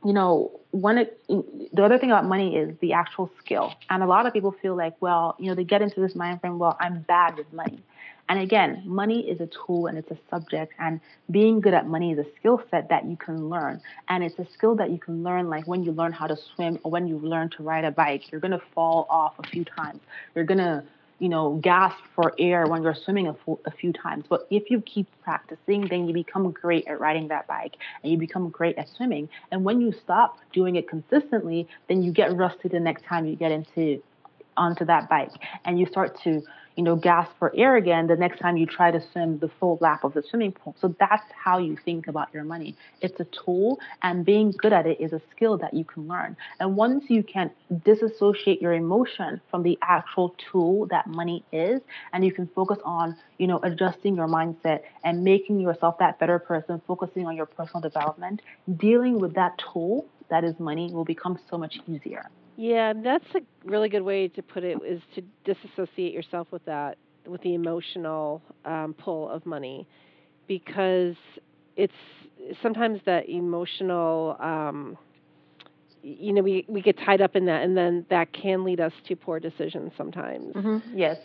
you 0.04 0.12
know, 0.12 0.60
it, 0.82 1.20
the 1.72 1.84
other 1.84 1.98
thing 1.98 2.10
about 2.10 2.24
money 2.26 2.56
is 2.56 2.76
the 2.80 2.92
actual 2.92 3.30
skill. 3.38 3.72
And 3.90 4.02
a 4.02 4.06
lot 4.06 4.26
of 4.26 4.32
people 4.32 4.54
feel 4.60 4.76
like, 4.76 4.94
well, 5.00 5.36
you 5.38 5.46
know, 5.46 5.54
they 5.54 5.64
get 5.64 5.82
into 5.82 6.00
this 6.00 6.14
mind 6.14 6.40
frame, 6.40 6.58
well, 6.58 6.76
I'm 6.80 7.02
bad 7.02 7.36
with 7.36 7.52
money. 7.52 7.82
And 8.28 8.38
again, 8.38 8.82
money 8.86 9.28
is 9.28 9.40
a 9.40 9.46
tool 9.66 9.86
and 9.86 9.98
it's 9.98 10.10
a 10.10 10.16
subject, 10.30 10.72
and 10.78 10.98
being 11.30 11.60
good 11.60 11.74
at 11.74 11.86
money 11.86 12.12
is 12.12 12.18
a 12.18 12.24
skill 12.38 12.62
set 12.70 12.88
that 12.88 13.04
you 13.04 13.16
can 13.18 13.50
learn. 13.50 13.82
And 14.08 14.24
it's 14.24 14.38
a 14.38 14.46
skill 14.54 14.74
that 14.76 14.90
you 14.90 14.98
can 14.98 15.22
learn, 15.22 15.50
like 15.50 15.66
when 15.66 15.84
you 15.84 15.92
learn 15.92 16.12
how 16.12 16.26
to 16.26 16.36
swim 16.54 16.78
or 16.84 16.90
when 16.90 17.06
you 17.06 17.18
learn 17.18 17.50
to 17.50 17.62
ride 17.62 17.84
a 17.84 17.90
bike. 17.90 18.32
You're 18.32 18.40
gonna 18.40 18.62
fall 18.74 19.06
off 19.10 19.34
a 19.38 19.46
few 19.46 19.64
times. 19.64 20.00
You're 20.34 20.44
gonna 20.44 20.84
you 21.18 21.28
know, 21.28 21.58
gasp 21.62 21.96
for 22.14 22.34
air 22.38 22.66
when 22.66 22.82
you're 22.82 22.94
swimming 22.94 23.28
a, 23.28 23.36
a 23.66 23.70
few 23.70 23.92
times. 23.92 24.24
But 24.28 24.46
if 24.50 24.70
you 24.70 24.80
keep 24.80 25.06
practicing, 25.22 25.86
then 25.88 26.06
you 26.06 26.14
become 26.14 26.50
great 26.50 26.86
at 26.86 27.00
riding 27.00 27.28
that 27.28 27.46
bike 27.46 27.76
and 28.02 28.12
you 28.12 28.18
become 28.18 28.48
great 28.50 28.76
at 28.76 28.88
swimming. 28.88 29.28
And 29.50 29.64
when 29.64 29.80
you 29.80 29.92
stop 30.02 30.38
doing 30.52 30.76
it 30.76 30.88
consistently, 30.88 31.68
then 31.88 32.02
you 32.02 32.12
get 32.12 32.36
rusty 32.36 32.68
the 32.68 32.80
next 32.80 33.04
time 33.04 33.26
you 33.26 33.36
get 33.36 33.52
into 33.52 34.02
onto 34.56 34.84
that 34.84 35.08
bike 35.08 35.32
and 35.64 35.78
you 35.78 35.86
start 35.86 36.20
to 36.22 36.42
you 36.76 36.82
know, 36.82 36.96
gasp 36.96 37.30
for 37.38 37.52
air 37.56 37.76
again 37.76 38.06
the 38.06 38.16
next 38.16 38.40
time 38.40 38.56
you 38.56 38.66
try 38.66 38.90
to 38.90 39.00
swim 39.12 39.38
the 39.38 39.48
full 39.60 39.78
lap 39.80 40.04
of 40.04 40.14
the 40.14 40.22
swimming 40.22 40.52
pool. 40.52 40.74
So 40.80 40.94
that's 40.98 41.24
how 41.32 41.58
you 41.58 41.76
think 41.84 42.08
about 42.08 42.32
your 42.34 42.44
money. 42.44 42.76
It's 43.00 43.18
a 43.20 43.26
tool, 43.26 43.78
and 44.02 44.24
being 44.24 44.52
good 44.52 44.72
at 44.72 44.86
it 44.86 45.00
is 45.00 45.12
a 45.12 45.20
skill 45.30 45.58
that 45.58 45.74
you 45.74 45.84
can 45.84 46.08
learn. 46.08 46.36
And 46.58 46.76
once 46.76 47.04
you 47.08 47.22
can 47.22 47.50
disassociate 47.84 48.60
your 48.60 48.72
emotion 48.72 49.40
from 49.50 49.62
the 49.62 49.78
actual 49.82 50.34
tool 50.50 50.86
that 50.86 51.06
money 51.06 51.44
is, 51.52 51.80
and 52.12 52.24
you 52.24 52.32
can 52.32 52.48
focus 52.48 52.78
on, 52.84 53.16
you 53.38 53.46
know, 53.46 53.60
adjusting 53.62 54.16
your 54.16 54.28
mindset 54.28 54.80
and 55.04 55.22
making 55.22 55.60
yourself 55.60 55.98
that 55.98 56.18
better 56.18 56.38
person, 56.38 56.80
focusing 56.86 57.26
on 57.26 57.36
your 57.36 57.46
personal 57.46 57.80
development, 57.80 58.42
dealing 58.76 59.20
with 59.20 59.34
that 59.34 59.52
tool 59.72 60.06
that 60.30 60.44
is 60.44 60.58
money 60.58 60.90
will 60.92 61.04
become 61.04 61.38
so 61.50 61.56
much 61.58 61.78
easier. 61.86 62.28
Yeah, 62.56 62.92
that's 62.92 63.24
a 63.34 63.40
really 63.64 63.88
good 63.88 64.02
way 64.02 64.28
to 64.28 64.42
put 64.42 64.64
it 64.64 64.78
is 64.86 65.00
to 65.14 65.22
disassociate 65.44 66.12
yourself 66.12 66.48
with 66.50 66.64
that 66.66 66.98
with 67.26 67.40
the 67.42 67.54
emotional 67.54 68.42
um, 68.64 68.94
pull 68.98 69.28
of 69.30 69.44
money 69.46 69.86
because 70.46 71.14
it's 71.76 71.92
sometimes 72.62 73.00
that 73.06 73.28
emotional 73.28 74.36
um, 74.40 74.96
you 76.02 76.32
know 76.34 76.42
we 76.42 76.64
we 76.68 76.82
get 76.82 76.98
tied 76.98 77.22
up 77.22 77.34
in 77.34 77.46
that 77.46 77.62
and 77.62 77.76
then 77.76 78.04
that 78.10 78.30
can 78.32 78.62
lead 78.62 78.78
us 78.78 78.92
to 79.08 79.16
poor 79.16 79.40
decisions 79.40 79.90
sometimes 79.96 80.54
Mm-hmm. 80.54 80.98
Yes. 80.98 81.16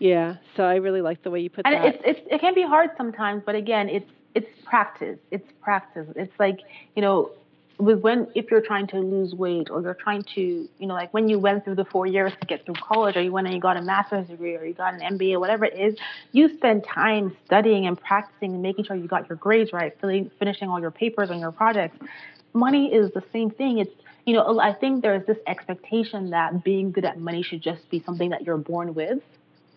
yeah 0.00 0.34
so 0.56 0.64
i 0.64 0.74
really 0.74 1.00
like 1.00 1.22
the 1.22 1.30
way 1.30 1.38
you 1.40 1.48
put 1.50 1.64
And 1.66 1.74
that 1.76 1.84
it's, 1.86 2.02
it's 2.04 2.20
it 2.32 2.40
can 2.40 2.52
be 2.54 2.62
hard 2.62 2.90
sometimes, 2.96 3.42
but 3.46 3.54
again, 3.54 3.88
it's 3.88 4.10
it's 4.34 4.46
practice. 4.64 5.18
It's 5.30 5.46
practice. 5.62 6.06
It's 6.16 6.32
like 6.38 6.58
you 6.96 7.02
know, 7.02 7.30
with 7.78 8.00
when 8.00 8.26
if 8.34 8.50
you're 8.50 8.60
trying 8.60 8.86
to 8.88 8.98
lose 8.98 9.34
weight 9.34 9.70
or 9.70 9.80
you're 9.80 9.94
trying 9.94 10.22
to 10.34 10.68
you 10.78 10.86
know 10.86 10.94
like 10.94 11.14
when 11.14 11.28
you 11.28 11.38
went 11.38 11.64
through 11.64 11.76
the 11.76 11.84
four 11.84 12.06
years 12.06 12.32
to 12.40 12.46
get 12.46 12.64
through 12.64 12.74
college 12.74 13.16
or 13.16 13.22
you 13.22 13.30
went 13.30 13.46
and 13.46 13.54
you 13.54 13.60
got 13.60 13.76
a 13.76 13.82
master's 13.82 14.26
degree 14.26 14.56
or 14.56 14.64
you 14.64 14.74
got 14.74 14.94
an 14.94 15.18
MBA 15.18 15.38
whatever 15.38 15.64
it 15.64 15.78
is, 15.78 15.96
you 16.32 16.54
spend 16.56 16.84
time 16.84 17.36
studying 17.46 17.86
and 17.86 17.98
practicing 18.00 18.52
and 18.52 18.62
making 18.62 18.84
sure 18.84 18.96
you 18.96 19.06
got 19.06 19.28
your 19.28 19.36
grades 19.36 19.72
right, 19.72 19.94
finishing 20.00 20.68
all 20.68 20.80
your 20.80 20.90
papers 20.90 21.30
and 21.30 21.40
your 21.40 21.52
projects. 21.52 21.98
Money 22.52 22.92
is 22.92 23.12
the 23.12 23.22
same 23.32 23.50
thing. 23.50 23.78
It's 23.78 23.94
you 24.24 24.34
know 24.34 24.58
I 24.58 24.72
think 24.74 25.02
there's 25.02 25.24
this 25.26 25.38
expectation 25.46 26.30
that 26.30 26.64
being 26.64 26.90
good 26.90 27.04
at 27.04 27.18
money 27.18 27.42
should 27.42 27.62
just 27.62 27.88
be 27.90 28.02
something 28.04 28.30
that 28.30 28.42
you're 28.42 28.58
born 28.58 28.94
with 28.94 29.20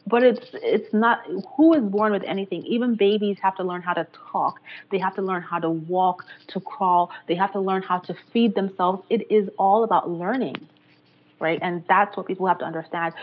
but 0.07 0.23
it's 0.23 0.47
it's 0.53 0.93
not 0.93 1.19
who 1.55 1.73
is 1.73 1.83
born 1.83 2.11
with 2.11 2.23
anything? 2.23 2.65
Even 2.65 2.95
babies 2.95 3.37
have 3.41 3.55
to 3.57 3.63
learn 3.63 3.81
how 3.81 3.93
to 3.93 4.07
talk. 4.31 4.59
They 4.91 4.99
have 4.99 5.15
to 5.15 5.21
learn 5.21 5.41
how 5.41 5.59
to 5.59 5.69
walk 5.69 6.25
to 6.47 6.59
crawl. 6.59 7.11
They 7.27 7.35
have 7.35 7.51
to 7.53 7.59
learn 7.59 7.81
how 7.83 7.99
to 7.99 8.15
feed 8.33 8.55
themselves. 8.55 9.03
It 9.09 9.31
is 9.31 9.49
all 9.57 9.83
about 9.83 10.09
learning 10.09 10.67
right? 11.41 11.59
And 11.61 11.83
that's 11.89 12.15
what 12.15 12.27
people 12.27 12.47
have 12.47 12.59
to 12.59 12.65
understand. 12.65 13.13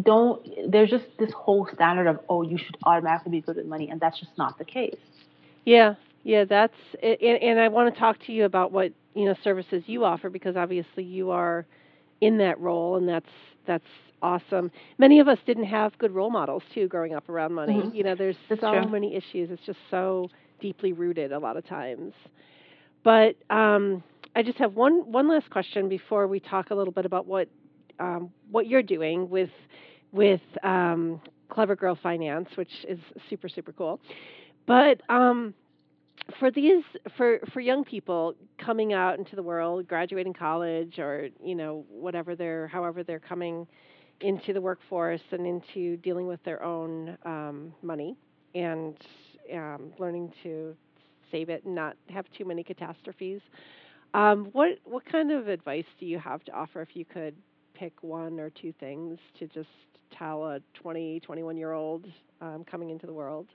Don't 0.00 0.44
there's 0.70 0.90
just 0.90 1.04
this 1.18 1.30
whole 1.32 1.68
standard 1.74 2.06
of 2.06 2.20
oh 2.28 2.42
you 2.42 2.56
should 2.56 2.76
automatically 2.84 3.32
be 3.32 3.40
good 3.40 3.56
with 3.56 3.66
money 3.66 3.90
and 3.90 4.00
that's 4.00 4.18
just 4.18 4.36
not 4.38 4.58
the 4.58 4.64
case. 4.64 4.96
Yeah 5.64 5.94
yeah 6.24 6.44
that's 6.44 6.74
and, 7.02 7.20
and 7.20 7.60
i 7.60 7.68
want 7.68 7.92
to 7.92 7.98
talk 7.98 8.16
to 8.26 8.32
you 8.32 8.44
about 8.44 8.72
what 8.72 8.92
you 9.14 9.24
know 9.24 9.34
services 9.44 9.84
you 9.86 10.04
offer 10.04 10.28
because 10.28 10.56
obviously 10.56 11.04
you 11.04 11.30
are 11.30 11.64
in 12.20 12.38
that 12.38 12.58
role 12.60 12.96
and 12.96 13.08
that's 13.08 13.28
that's 13.66 13.84
awesome. 14.22 14.70
Many 14.98 15.20
of 15.20 15.28
us 15.28 15.38
didn't 15.46 15.64
have 15.64 15.96
good 15.98 16.12
role 16.12 16.30
models 16.30 16.62
too 16.74 16.88
growing 16.88 17.14
up 17.14 17.28
around 17.28 17.52
money. 17.54 17.82
Mhm. 17.82 17.94
You 17.94 18.02
know, 18.04 18.14
there's 18.14 18.36
That's 18.48 18.60
so 18.60 18.70
true. 18.72 18.88
many 18.88 19.14
issues. 19.14 19.50
It's 19.50 19.64
just 19.64 19.78
so 19.90 20.28
deeply 20.60 20.92
rooted 20.92 21.32
a 21.32 21.38
lot 21.38 21.56
of 21.56 21.64
times. 21.66 22.12
But 23.04 23.36
um, 23.50 24.02
I 24.34 24.42
just 24.42 24.58
have 24.58 24.74
one 24.74 25.10
one 25.10 25.28
last 25.28 25.50
question 25.50 25.88
before 25.88 26.26
we 26.26 26.40
talk 26.40 26.70
a 26.70 26.74
little 26.74 26.92
bit 26.92 27.04
about 27.06 27.26
what 27.26 27.48
um, 27.98 28.30
what 28.50 28.66
you're 28.66 28.82
doing 28.82 29.28
with 29.28 29.50
with 30.12 30.40
um, 30.62 31.20
Clever 31.48 31.76
Girl 31.76 31.96
Finance, 32.02 32.48
which 32.56 32.70
is 32.88 32.98
super 33.28 33.48
super 33.48 33.72
cool. 33.72 34.00
But 34.66 35.00
um, 35.08 35.54
for 36.38 36.50
these 36.50 36.84
for 37.16 37.38
for 37.52 37.60
young 37.60 37.84
people 37.84 38.34
coming 38.58 38.92
out 38.92 39.18
into 39.18 39.36
the 39.36 39.42
world, 39.42 39.88
graduating 39.88 40.34
college, 40.34 40.98
or 40.98 41.28
you 41.42 41.54
know 41.54 41.84
whatever 41.88 42.34
they're 42.36 42.68
however 42.68 43.02
they're 43.02 43.20
coming 43.20 43.66
into 44.20 44.52
the 44.52 44.60
workforce 44.60 45.20
and 45.30 45.46
into 45.46 45.96
dealing 45.98 46.26
with 46.26 46.42
their 46.44 46.62
own 46.62 47.16
um, 47.24 47.72
money 47.82 48.16
and 48.54 48.96
um, 49.54 49.92
learning 49.98 50.32
to 50.42 50.74
save 51.30 51.48
it 51.48 51.64
and 51.64 51.74
not 51.74 51.96
have 52.08 52.26
too 52.36 52.44
many 52.44 52.62
catastrophes. 52.62 53.40
Um, 54.14 54.46
what 54.52 54.78
what 54.84 55.04
kind 55.10 55.30
of 55.30 55.48
advice 55.48 55.84
do 56.00 56.06
you 56.06 56.18
have 56.18 56.44
to 56.44 56.52
offer 56.52 56.82
if 56.82 56.94
you 56.94 57.04
could 57.04 57.34
pick 57.74 58.02
one 58.02 58.40
or 58.40 58.50
two 58.50 58.72
things 58.80 59.18
to 59.38 59.46
just 59.46 59.68
tell 60.16 60.44
a 60.46 60.60
20, 60.74 61.20
21 61.20 61.56
year 61.56 61.72
old 61.72 62.06
um, 62.40 62.64
coming 62.70 62.90
into 62.90 63.06
the 63.06 63.12
world? 63.12 63.46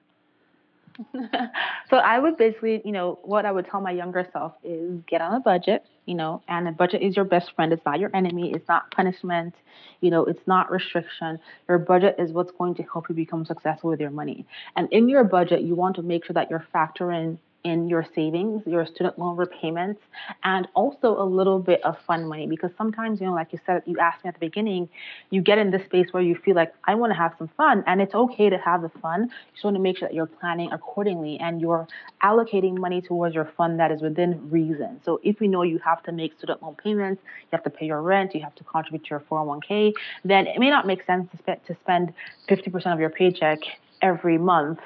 so 1.89 1.97
I 1.97 2.19
would 2.19 2.37
basically, 2.37 2.81
you 2.85 2.91
know, 2.91 3.19
what 3.23 3.45
I 3.45 3.51
would 3.51 3.67
tell 3.69 3.81
my 3.81 3.91
younger 3.91 4.27
self 4.31 4.53
is 4.63 5.01
get 5.07 5.21
on 5.21 5.33
a 5.33 5.39
budget, 5.39 5.85
you 6.05 6.15
know, 6.15 6.41
and 6.47 6.67
a 6.67 6.71
budget 6.71 7.01
is 7.01 7.15
your 7.15 7.25
best 7.25 7.51
friend. 7.55 7.73
It's 7.73 7.85
not 7.85 7.99
your 7.99 8.15
enemy. 8.15 8.51
It's 8.53 8.67
not 8.67 8.91
punishment. 8.91 9.55
You 10.01 10.11
know, 10.11 10.25
it's 10.25 10.45
not 10.47 10.71
restriction. 10.71 11.39
Your 11.67 11.79
budget 11.79 12.15
is 12.19 12.31
what's 12.31 12.51
going 12.51 12.75
to 12.75 12.83
help 12.83 13.09
you 13.09 13.15
become 13.15 13.45
successful 13.45 13.89
with 13.89 13.99
your 13.99 14.11
money. 14.11 14.45
And 14.75 14.87
in 14.91 15.09
your 15.09 15.23
budget, 15.23 15.61
you 15.61 15.75
want 15.75 15.95
to 15.95 16.03
make 16.03 16.25
sure 16.25 16.33
that 16.33 16.49
you're 16.49 16.65
factoring 16.73 17.37
in 17.63 17.87
your 17.87 18.05
savings, 18.13 18.61
your 18.65 18.85
student 18.85 19.17
loan 19.17 19.37
repayments, 19.37 20.01
and 20.43 20.67
also 20.73 21.21
a 21.21 21.23
little 21.23 21.59
bit 21.59 21.83
of 21.85 21.97
fun 22.05 22.27
money. 22.27 22.45
Because 22.45 22.71
sometimes, 22.77 23.21
you 23.21 23.27
know, 23.27 23.33
like 23.33 23.53
you 23.53 23.59
said, 23.65 23.83
you 23.85 23.97
asked 23.99 24.23
me 24.23 24.27
at 24.27 24.33
the 24.33 24.39
beginning, 24.39 24.89
you 25.29 25.41
get 25.41 25.57
in 25.57 25.71
this 25.71 25.83
space 25.85 26.07
where 26.11 26.21
you 26.21 26.35
feel 26.35 26.55
like, 26.55 26.73
I 26.83 26.95
want 26.95 27.11
to 27.11 27.17
have 27.17 27.33
some 27.37 27.49
fun. 27.55 27.83
And 27.87 28.01
it's 28.01 28.13
okay 28.13 28.49
to 28.49 28.57
have 28.57 28.81
the 28.81 28.89
fun. 28.89 29.23
You 29.23 29.29
just 29.53 29.63
want 29.63 29.75
to 29.77 29.81
make 29.81 29.97
sure 29.97 30.09
that 30.09 30.13
you're 30.13 30.25
planning 30.25 30.71
accordingly 30.71 31.39
and 31.39 31.61
you're 31.61 31.87
allocating 32.21 32.77
money 32.77 33.01
towards 33.01 33.33
your 33.33 33.49
fund 33.55 33.79
that 33.79 33.91
is 33.91 34.01
within 34.01 34.49
reason. 34.49 34.99
So 35.05 35.21
if 35.23 35.39
you 35.39 35.47
know 35.47 35.61
you 35.61 35.79
have 35.79 36.03
to 36.03 36.11
make 36.11 36.37
student 36.37 36.61
loan 36.61 36.75
payments, 36.75 37.21
you 37.23 37.49
have 37.51 37.63
to 37.63 37.69
pay 37.69 37.85
your 37.85 38.01
rent, 38.01 38.35
you 38.35 38.41
have 38.41 38.55
to 38.55 38.63
contribute 38.65 39.05
to 39.05 39.09
your 39.11 39.19
401k, 39.21 39.93
then 40.25 40.47
it 40.47 40.59
may 40.59 40.69
not 40.69 40.85
make 40.85 41.05
sense 41.05 41.29
to, 41.45 41.55
to 41.55 41.75
spend 41.81 42.13
50% 42.49 42.93
of 42.93 42.99
your 42.99 43.09
paycheck 43.09 43.59
every 44.01 44.37
month 44.37 44.79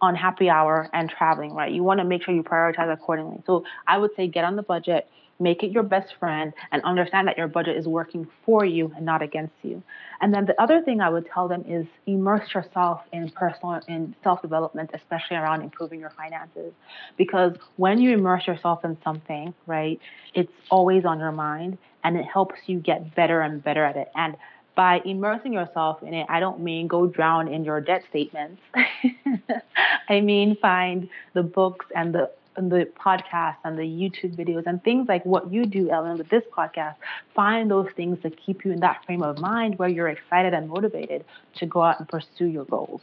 on 0.00 0.14
happy 0.14 0.48
hour 0.48 0.88
and 0.92 1.10
traveling, 1.10 1.52
right? 1.52 1.72
You 1.72 1.82
want 1.82 1.98
to 2.00 2.04
make 2.04 2.22
sure 2.24 2.34
you 2.34 2.42
prioritize 2.42 2.92
accordingly. 2.92 3.42
So 3.46 3.64
I 3.86 3.98
would 3.98 4.10
say 4.16 4.26
get 4.28 4.44
on 4.44 4.56
the 4.56 4.62
budget, 4.62 5.08
make 5.38 5.62
it 5.62 5.70
your 5.70 5.82
best 5.82 6.14
friend, 6.18 6.52
and 6.72 6.82
understand 6.84 7.28
that 7.28 7.38
your 7.38 7.48
budget 7.48 7.76
is 7.76 7.86
working 7.86 8.26
for 8.44 8.64
you 8.64 8.92
and 8.96 9.04
not 9.04 9.22
against 9.22 9.54
you. 9.62 9.82
And 10.20 10.34
then 10.34 10.44
the 10.44 10.60
other 10.60 10.82
thing 10.82 11.00
I 11.00 11.08
would 11.08 11.26
tell 11.32 11.48
them 11.48 11.64
is 11.66 11.86
immerse 12.06 12.54
yourself 12.54 13.00
in 13.12 13.30
personal 13.30 13.80
in 13.88 14.14
self-development, 14.22 14.90
especially 14.94 15.36
around 15.36 15.62
improving 15.62 16.00
your 16.00 16.10
finances. 16.10 16.72
Because 17.16 17.56
when 17.76 18.00
you 18.00 18.12
immerse 18.12 18.46
yourself 18.46 18.84
in 18.84 18.98
something, 19.02 19.54
right, 19.66 19.98
it's 20.34 20.52
always 20.70 21.04
on 21.04 21.18
your 21.18 21.32
mind 21.32 21.78
and 22.04 22.16
it 22.16 22.24
helps 22.24 22.56
you 22.66 22.78
get 22.78 23.14
better 23.14 23.40
and 23.40 23.62
better 23.62 23.84
at 23.84 23.96
it. 23.96 24.08
And 24.14 24.36
by 24.74 25.00
immersing 25.04 25.52
yourself 25.52 26.02
in 26.02 26.14
it, 26.14 26.26
I 26.28 26.40
don't 26.40 26.60
mean 26.60 26.86
go 26.86 27.06
drown 27.06 27.48
in 27.48 27.64
your 27.64 27.80
debt 27.80 28.02
statements. 28.10 28.60
I 30.08 30.20
mean 30.20 30.56
find 30.56 31.08
the 31.34 31.42
books 31.42 31.86
and 31.94 32.14
the 32.14 32.30
and 32.56 32.70
the 32.70 32.88
podcasts 32.98 33.56
and 33.64 33.78
the 33.78 33.82
YouTube 33.82 34.36
videos 34.36 34.64
and 34.66 34.82
things 34.82 35.08
like 35.08 35.24
what 35.24 35.52
you 35.52 35.66
do, 35.66 35.90
Ellen, 35.90 36.18
with 36.18 36.28
this 36.28 36.42
podcast. 36.56 36.96
Find 37.34 37.70
those 37.70 37.88
things 37.96 38.18
that 38.22 38.34
keep 38.44 38.64
you 38.64 38.72
in 38.72 38.80
that 38.80 39.04
frame 39.06 39.22
of 39.22 39.38
mind 39.38 39.78
where 39.78 39.88
you're 39.88 40.08
excited 40.08 40.52
and 40.52 40.68
motivated 40.68 41.24
to 41.56 41.66
go 41.66 41.82
out 41.82 42.00
and 42.00 42.08
pursue 42.08 42.46
your 42.46 42.64
goals. 42.64 43.00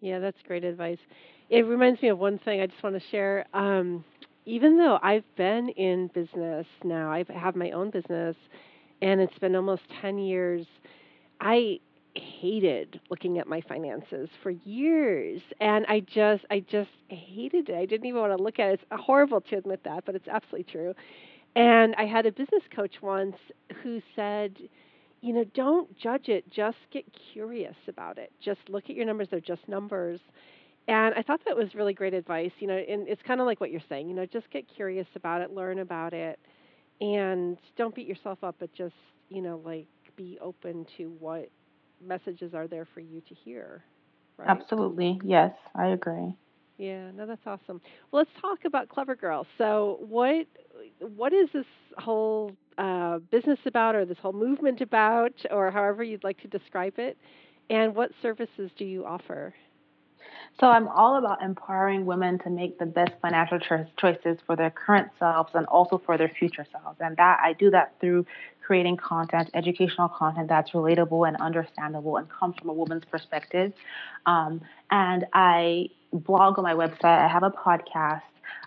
Yeah, 0.00 0.18
that's 0.18 0.38
great 0.46 0.64
advice. 0.64 0.98
It 1.50 1.66
reminds 1.66 2.00
me 2.02 2.08
of 2.08 2.18
one 2.18 2.38
thing 2.38 2.60
I 2.60 2.66
just 2.66 2.82
want 2.82 2.96
to 2.96 3.02
share. 3.10 3.46
Um, 3.54 4.04
even 4.44 4.78
though 4.78 4.98
I've 5.02 5.24
been 5.36 5.68
in 5.70 6.08
business 6.08 6.66
now, 6.84 7.10
I 7.10 7.24
have 7.34 7.56
my 7.56 7.72
own 7.72 7.90
business, 7.90 8.36
and 9.02 9.20
it's 9.20 9.38
been 9.38 9.54
almost 9.56 9.82
10 10.00 10.18
years, 10.18 10.66
I 11.40 11.80
hated 12.14 13.00
looking 13.10 13.38
at 13.38 13.46
my 13.46 13.60
finances 13.68 14.28
for 14.42 14.50
years 14.50 15.40
and 15.60 15.84
i 15.86 16.00
just 16.00 16.44
i 16.50 16.60
just 16.60 16.88
hated 17.08 17.68
it. 17.68 17.74
I 17.74 17.84
didn't 17.84 18.06
even 18.06 18.20
want 18.20 18.36
to 18.36 18.42
look 18.42 18.58
at 18.58 18.70
it. 18.70 18.80
It's 18.80 19.02
horrible 19.02 19.40
to 19.42 19.56
admit 19.56 19.80
that 19.84 20.04
but 20.06 20.14
it's 20.14 20.28
absolutely 20.28 20.70
true. 20.72 20.94
And 21.54 21.94
i 21.96 22.06
had 22.06 22.26
a 22.26 22.32
business 22.32 22.62
coach 22.74 22.94
once 23.02 23.36
who 23.82 24.00
said 24.14 24.56
you 25.20 25.34
know 25.34 25.44
don't 25.54 25.94
judge 25.98 26.28
it 26.28 26.48
just 26.50 26.78
get 26.92 27.04
curious 27.34 27.76
about 27.88 28.18
it. 28.18 28.32
Just 28.42 28.60
look 28.68 28.84
at 28.88 28.96
your 28.96 29.04
numbers 29.04 29.28
they're 29.30 29.40
just 29.40 29.68
numbers. 29.68 30.20
And 30.88 31.14
i 31.16 31.22
thought 31.22 31.40
that 31.46 31.56
was 31.56 31.74
really 31.74 31.92
great 31.92 32.14
advice 32.14 32.52
you 32.60 32.66
know 32.66 32.76
and 32.76 33.06
it's 33.08 33.22
kind 33.26 33.40
of 33.40 33.46
like 33.46 33.60
what 33.60 33.70
you're 33.70 33.80
saying 33.90 34.08
you 34.08 34.14
know 34.14 34.24
just 34.24 34.50
get 34.50 34.64
curious 34.74 35.06
about 35.16 35.42
it 35.42 35.50
learn 35.52 35.80
about 35.80 36.14
it 36.14 36.38
and 37.00 37.58
don't 37.76 37.94
beat 37.94 38.06
yourself 38.06 38.42
up 38.42 38.56
but 38.58 38.72
just 38.72 38.94
you 39.28 39.42
know 39.42 39.60
like 39.64 39.86
be 40.16 40.38
open 40.40 40.86
to 40.96 41.10
what 41.18 41.48
messages 42.04 42.54
are 42.54 42.66
there 42.68 42.86
for 42.94 43.00
you 43.00 43.20
to 43.28 43.34
hear 43.34 43.84
right? 44.38 44.66
Absolutely. 44.70 45.20
Yes, 45.22 45.54
I 45.74 45.86
agree. 45.88 46.36
yeah 46.78 47.10
no 47.12 47.26
that's 47.26 47.46
awesome. 47.46 47.80
Well 48.10 48.20
let's 48.22 48.30
talk 48.40 48.64
about 48.64 48.88
clever 48.88 49.14
girl. 49.14 49.46
So 49.58 49.98
what 50.00 50.46
what 51.00 51.32
is 51.32 51.48
this 51.52 51.66
whole 51.98 52.52
uh, 52.78 53.18
business 53.30 53.58
about 53.66 53.94
or 53.94 54.04
this 54.04 54.18
whole 54.20 54.32
movement 54.32 54.80
about 54.80 55.32
or 55.50 55.70
however 55.70 56.02
you'd 56.02 56.24
like 56.24 56.38
to 56.42 56.48
describe 56.48 56.94
it? 56.98 57.16
And 57.70 57.94
what 57.94 58.10
services 58.22 58.70
do 58.78 58.84
you 58.84 59.04
offer 59.04 59.54
So 60.58 60.68
I'm 60.68 60.88
all 60.88 61.16
about 61.16 61.42
empowering 61.42 62.06
women 62.06 62.38
to 62.40 62.50
make 62.50 62.78
the 62.78 62.86
best 62.86 63.12
financial 63.20 63.58
cho- 63.58 63.86
choices 63.98 64.38
for 64.46 64.56
their 64.56 64.70
current 64.70 65.10
selves 65.18 65.50
and 65.54 65.66
also 65.66 66.00
for 66.04 66.16
their 66.16 66.30
future 66.30 66.66
selves. 66.72 66.98
And 67.00 67.16
that 67.18 67.40
I 67.42 67.52
do 67.52 67.70
that 67.70 67.94
through 68.00 68.26
creating 68.66 68.96
content, 68.96 69.50
educational 69.54 70.08
content 70.08 70.48
that's 70.48 70.72
relatable 70.72 71.28
and 71.28 71.36
understandable 71.36 72.16
and 72.16 72.28
comes 72.28 72.56
from 72.58 72.70
a 72.70 72.72
woman's 72.72 73.04
perspective. 73.04 73.72
Um, 74.24 74.60
and 74.90 75.26
I 75.32 75.90
blog 76.16 76.58
on 76.58 76.64
my 76.64 76.74
website. 76.74 77.04
I 77.04 77.28
have 77.28 77.42
a 77.42 77.50
podcast. 77.50 78.22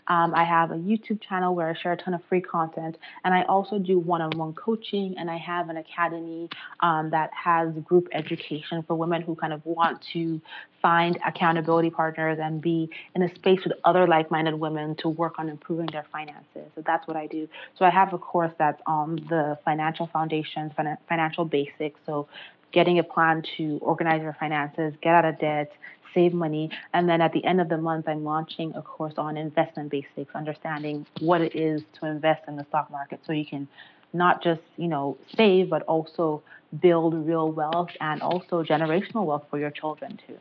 Um, 0.07 0.33
I 0.33 0.43
have 0.43 0.71
a 0.71 0.75
YouTube 0.75 1.21
channel 1.21 1.53
where 1.53 1.69
I 1.69 1.79
share 1.79 1.91
a 1.91 1.97
ton 1.97 2.15
of 2.15 2.23
free 2.27 2.41
content, 2.41 2.97
and 3.23 3.31
I 3.31 3.43
also 3.43 3.77
do 3.77 3.99
one-on-one 3.99 4.53
coaching. 4.53 5.15
And 5.19 5.29
I 5.29 5.37
have 5.37 5.69
an 5.69 5.77
academy 5.77 6.49
um, 6.79 7.11
that 7.11 7.29
has 7.31 7.71
group 7.85 8.07
education 8.11 8.81
for 8.87 8.95
women 8.95 9.21
who 9.21 9.35
kind 9.35 9.53
of 9.53 9.63
want 9.65 10.03
to 10.13 10.41
find 10.81 11.19
accountability 11.27 11.91
partners 11.91 12.39
and 12.41 12.59
be 12.59 12.89
in 13.13 13.21
a 13.21 13.35
space 13.35 13.59
with 13.63 13.73
other 13.85 14.07
like-minded 14.07 14.55
women 14.55 14.95
to 14.95 15.09
work 15.09 15.37
on 15.37 15.47
improving 15.47 15.89
their 15.91 16.05
finances. 16.11 16.65
So 16.73 16.81
that's 16.83 17.07
what 17.07 17.15
I 17.15 17.27
do. 17.27 17.47
So 17.77 17.85
I 17.85 17.91
have 17.91 18.11
a 18.11 18.17
course 18.17 18.53
that's 18.57 18.81
on 18.87 19.17
the 19.29 19.59
financial 19.63 20.07
foundations, 20.07 20.71
financial 21.07 21.45
basics. 21.45 21.99
So 22.07 22.27
getting 22.71 22.99
a 22.99 23.03
plan 23.03 23.43
to 23.57 23.77
organize 23.81 24.21
your 24.21 24.35
finances, 24.39 24.93
get 25.01 25.13
out 25.13 25.25
of 25.25 25.39
debt, 25.39 25.71
save 26.13 26.33
money. 26.33 26.69
And 26.93 27.07
then 27.07 27.21
at 27.21 27.33
the 27.33 27.43
end 27.45 27.61
of 27.61 27.69
the 27.69 27.77
month, 27.77 28.07
I'm 28.07 28.23
launching 28.23 28.73
a 28.75 28.81
course 28.81 29.13
on 29.17 29.37
investment 29.37 29.91
basics, 29.91 30.33
understanding 30.35 31.05
what 31.19 31.41
it 31.41 31.55
is 31.55 31.81
to 31.99 32.07
invest 32.07 32.43
in 32.47 32.55
the 32.55 32.65
stock 32.69 32.89
market 32.91 33.19
so 33.25 33.33
you 33.33 33.45
can 33.45 33.67
not 34.13 34.43
just, 34.43 34.61
you 34.77 34.87
know, 34.87 35.17
save, 35.37 35.69
but 35.69 35.83
also 35.83 36.41
build 36.81 37.13
real 37.27 37.51
wealth 37.51 37.89
and 38.01 38.21
also 38.21 38.63
generational 38.63 39.25
wealth 39.25 39.45
for 39.49 39.59
your 39.59 39.71
children 39.71 40.19
too. 40.27 40.37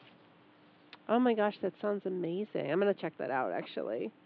Oh 1.09 1.19
my 1.19 1.35
gosh, 1.35 1.55
that 1.63 1.73
sounds 1.81 2.03
amazing. 2.05 2.71
I'm 2.71 2.81
going 2.81 2.93
to 2.93 3.01
check 3.01 3.15
that 3.19 3.31
out 3.31 3.53
actually. 3.53 4.11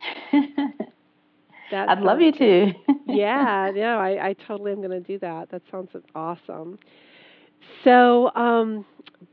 That 1.73 1.88
I'd 1.88 2.01
love 2.01 2.21
you 2.21 2.33
to. 2.33 2.73
yeah, 3.07 3.71
no, 3.75 3.99
I, 3.99 4.29
I 4.29 4.37
totally 4.47 4.73
am 4.73 4.79
going 4.79 4.91
to 4.91 5.01
do 5.01 5.19
that. 5.21 5.51
That 5.51 5.62
sounds 5.71 5.91
awesome. 6.15 6.79
So, 7.85 8.35
um, 8.35 8.85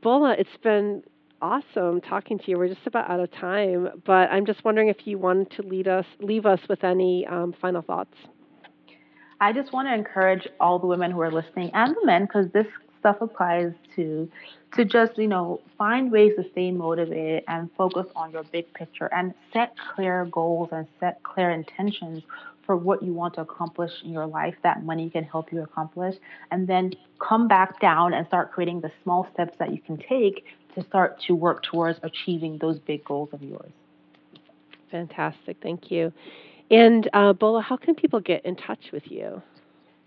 Bola, 0.02 0.34
it's 0.38 0.48
been 0.62 1.02
awesome 1.42 2.00
talking 2.00 2.38
to 2.38 2.50
you. 2.50 2.58
We're 2.58 2.68
just 2.68 2.86
about 2.86 3.10
out 3.10 3.20
of 3.20 3.30
time, 3.32 3.88
but 4.04 4.30
I'm 4.30 4.46
just 4.46 4.64
wondering 4.64 4.88
if 4.88 5.06
you 5.06 5.18
wanted 5.18 5.50
to 5.52 5.62
lead 5.62 5.88
us, 5.88 6.06
leave 6.20 6.46
us 6.46 6.60
with 6.68 6.84
any 6.84 7.26
um, 7.26 7.54
final 7.60 7.82
thoughts. 7.82 8.14
I 9.40 9.52
just 9.52 9.72
want 9.72 9.88
to 9.88 9.94
encourage 9.94 10.46
all 10.58 10.78
the 10.78 10.86
women 10.86 11.10
who 11.10 11.20
are 11.20 11.32
listening 11.32 11.70
and 11.72 11.96
the 11.96 12.06
men, 12.06 12.24
because 12.24 12.50
this 12.52 12.66
stuff 13.00 13.16
applies 13.20 13.72
to 13.96 14.30
to 14.74 14.84
just 14.84 15.18
you 15.18 15.26
know 15.26 15.60
find 15.76 16.12
ways 16.12 16.32
to 16.36 16.44
stay 16.52 16.70
motivated 16.70 17.42
and 17.48 17.70
focus 17.76 18.06
on 18.14 18.30
your 18.30 18.44
big 18.44 18.72
picture 18.74 19.08
and 19.12 19.34
set 19.52 19.74
clear 19.94 20.26
goals 20.26 20.68
and 20.70 20.86
set 21.00 21.22
clear 21.22 21.50
intentions 21.50 22.22
for 22.70 22.76
what 22.76 23.02
you 23.02 23.12
want 23.12 23.34
to 23.34 23.40
accomplish 23.40 23.90
in 24.04 24.12
your 24.12 24.26
life 24.26 24.54
that 24.62 24.84
money 24.84 25.10
can 25.10 25.24
help 25.24 25.52
you 25.52 25.60
accomplish 25.60 26.14
and 26.52 26.68
then 26.68 26.92
come 27.18 27.48
back 27.48 27.80
down 27.80 28.14
and 28.14 28.24
start 28.28 28.52
creating 28.52 28.80
the 28.80 28.92
small 29.02 29.26
steps 29.32 29.58
that 29.58 29.72
you 29.72 29.80
can 29.80 29.96
take 29.96 30.44
to 30.76 30.84
start 30.84 31.20
to 31.26 31.34
work 31.34 31.64
towards 31.64 31.98
achieving 32.04 32.58
those 32.58 32.78
big 32.78 33.04
goals 33.04 33.28
of 33.32 33.42
yours 33.42 33.72
fantastic 34.88 35.56
thank 35.60 35.90
you 35.90 36.12
and 36.70 37.10
uh, 37.12 37.32
Bola, 37.32 37.60
how 37.60 37.76
can 37.76 37.96
people 37.96 38.20
get 38.20 38.44
in 38.46 38.54
touch 38.54 38.92
with 38.92 39.10
you? 39.10 39.42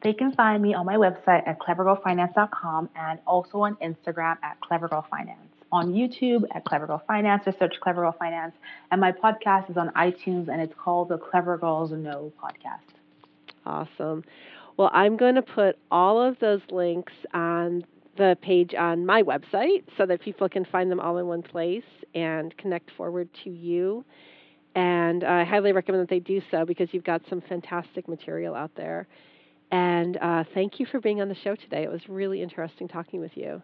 They 0.01 0.13
can 0.13 0.31
find 0.31 0.63
me 0.63 0.73
on 0.73 0.85
my 0.85 0.95
website 0.95 1.45
at 1.45 1.59
clevergirlfinance.com 1.59 2.89
and 2.95 3.19
also 3.27 3.59
on 3.59 3.75
Instagram 3.75 4.37
at 4.41 4.57
clevergirlfinance. 4.61 5.52
On 5.73 5.91
YouTube 5.91 6.43
at 6.55 6.63
Clever 6.63 6.87
Girl 6.87 7.03
Finance, 7.07 7.43
just 7.45 7.59
search 7.59 7.73
Clever 7.81 8.03
Girl 8.03 8.15
Finance. 8.17 8.53
And 8.91 9.01
my 9.01 9.11
podcast 9.11 9.69
is 9.69 9.75
on 9.75 9.89
iTunes 9.89 10.47
and 10.47 10.61
it's 10.61 10.73
called 10.77 11.09
the 11.09 11.17
Clever 11.17 11.57
Girls 11.57 11.91
Know 11.91 12.31
podcast. 12.41 12.93
Awesome. 13.65 14.23
Well, 14.77 14.89
I'm 14.93 15.17
going 15.17 15.35
to 15.35 15.41
put 15.41 15.77
all 15.91 16.21
of 16.21 16.39
those 16.39 16.61
links 16.71 17.13
on 17.33 17.83
the 18.17 18.37
page 18.41 18.73
on 18.75 19.05
my 19.05 19.23
website 19.23 19.83
so 19.97 20.05
that 20.05 20.21
people 20.21 20.47
can 20.47 20.63
find 20.63 20.91
them 20.91 20.99
all 20.99 21.17
in 21.17 21.27
one 21.27 21.41
place 21.41 21.83
and 22.13 22.55
connect 22.57 22.91
forward 22.95 23.27
to 23.43 23.49
you 23.49 24.05
and 24.75 25.23
I 25.23 25.43
highly 25.43 25.71
recommend 25.71 26.01
that 26.03 26.09
they 26.09 26.19
do 26.19 26.41
so 26.49 26.65
because 26.65 26.89
you've 26.91 27.03
got 27.03 27.21
some 27.29 27.41
fantastic 27.41 28.07
material 28.07 28.55
out 28.55 28.71
there. 28.75 29.07
And 29.71 30.17
uh, 30.17 30.43
thank 30.53 30.79
you 30.79 30.85
for 30.85 30.99
being 30.99 31.21
on 31.21 31.29
the 31.29 31.35
show 31.35 31.55
today. 31.55 31.83
It 31.83 31.91
was 31.91 32.01
really 32.07 32.41
interesting 32.41 32.87
talking 32.87 33.19
with 33.19 33.35
you. 33.35 33.61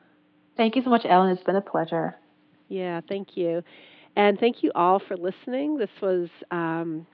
Thank 0.59 0.75
you 0.75 0.83
so 0.83 0.89
much, 0.89 1.05
Ellen. 1.07 1.29
It's 1.29 1.41
been 1.43 1.55
a 1.55 1.61
pleasure. 1.61 2.17
Yeah, 2.67 2.99
thank 3.07 3.37
you. 3.37 3.63
And 4.17 4.37
thank 4.37 4.61
you 4.61 4.73
all 4.75 4.99
for 4.99 5.15
listening. 5.15 5.77
This 5.77 5.89
was 6.01 6.27
um, 6.51 7.07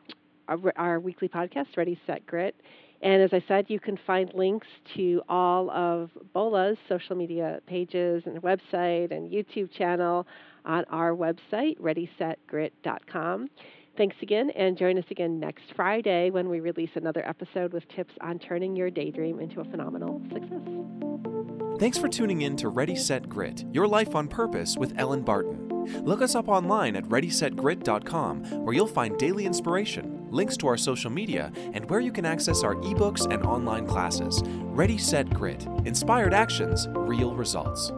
our, 0.47 0.57
our, 0.75 0.99
weekly 0.99 1.27
podcast, 1.27 1.77
Ready, 1.77 1.99
Set, 2.07 2.25
Grit. 2.25 2.55
And 3.03 3.21
as 3.21 3.29
I 3.33 3.43
said, 3.47 3.65
you 3.67 3.79
can 3.79 3.99
find 4.07 4.31
links 4.33 4.65
to 4.95 5.21
all 5.29 5.69
of 5.69 6.09
Bola's 6.33 6.75
social 6.89 7.15
media 7.15 7.59
pages 7.67 8.23
and 8.25 8.41
website 8.41 9.11
and 9.11 9.31
YouTube 9.31 9.71
channel 9.77 10.25
on 10.65 10.83
our 10.85 11.11
website, 11.11 11.79
readysetgrit.com. 11.79 13.49
Thanks 13.95 14.15
again, 14.23 14.49
and 14.55 14.75
join 14.75 14.97
us 14.97 15.05
again 15.11 15.39
next 15.39 15.65
Friday 15.75 16.31
when 16.31 16.49
we 16.49 16.61
release 16.61 16.89
another 16.95 17.23
episode 17.29 17.73
with 17.73 17.87
tips 17.89 18.13
on 18.21 18.39
turning 18.39 18.75
your 18.75 18.89
daydream 18.89 19.39
into 19.39 19.61
a 19.61 19.65
phenomenal 19.65 20.19
success. 20.33 21.34
Thanks 21.77 21.97
for 21.97 22.07
tuning 22.07 22.43
in 22.43 22.55
to 22.57 22.69
Ready 22.69 22.95
Set 22.95 23.27
Grit, 23.27 23.65
Your 23.73 23.85
Life 23.85 24.15
on 24.15 24.29
Purpose 24.29 24.77
with 24.77 24.93
Ellen 24.97 25.23
Barton. 25.23 25.67
Look 26.05 26.21
us 26.21 26.33
up 26.33 26.47
online 26.47 26.95
at 26.95 27.03
ReadySetGrit.com, 27.09 28.63
where 28.63 28.73
you'll 28.73 28.87
find 28.87 29.17
daily 29.17 29.45
inspiration, 29.45 30.25
links 30.31 30.55
to 30.57 30.67
our 30.67 30.77
social 30.77 31.11
media, 31.11 31.51
and 31.73 31.87
where 31.89 31.99
you 31.99 32.13
can 32.13 32.25
access 32.25 32.63
our 32.63 32.75
ebooks 32.75 33.29
and 33.29 33.45
online 33.45 33.85
classes. 33.85 34.41
Ready 34.45 34.97
Set 34.97 35.29
Grit 35.31 35.67
Inspired 35.83 36.33
Actions, 36.33 36.87
Real 36.91 37.35
Results. 37.35 37.91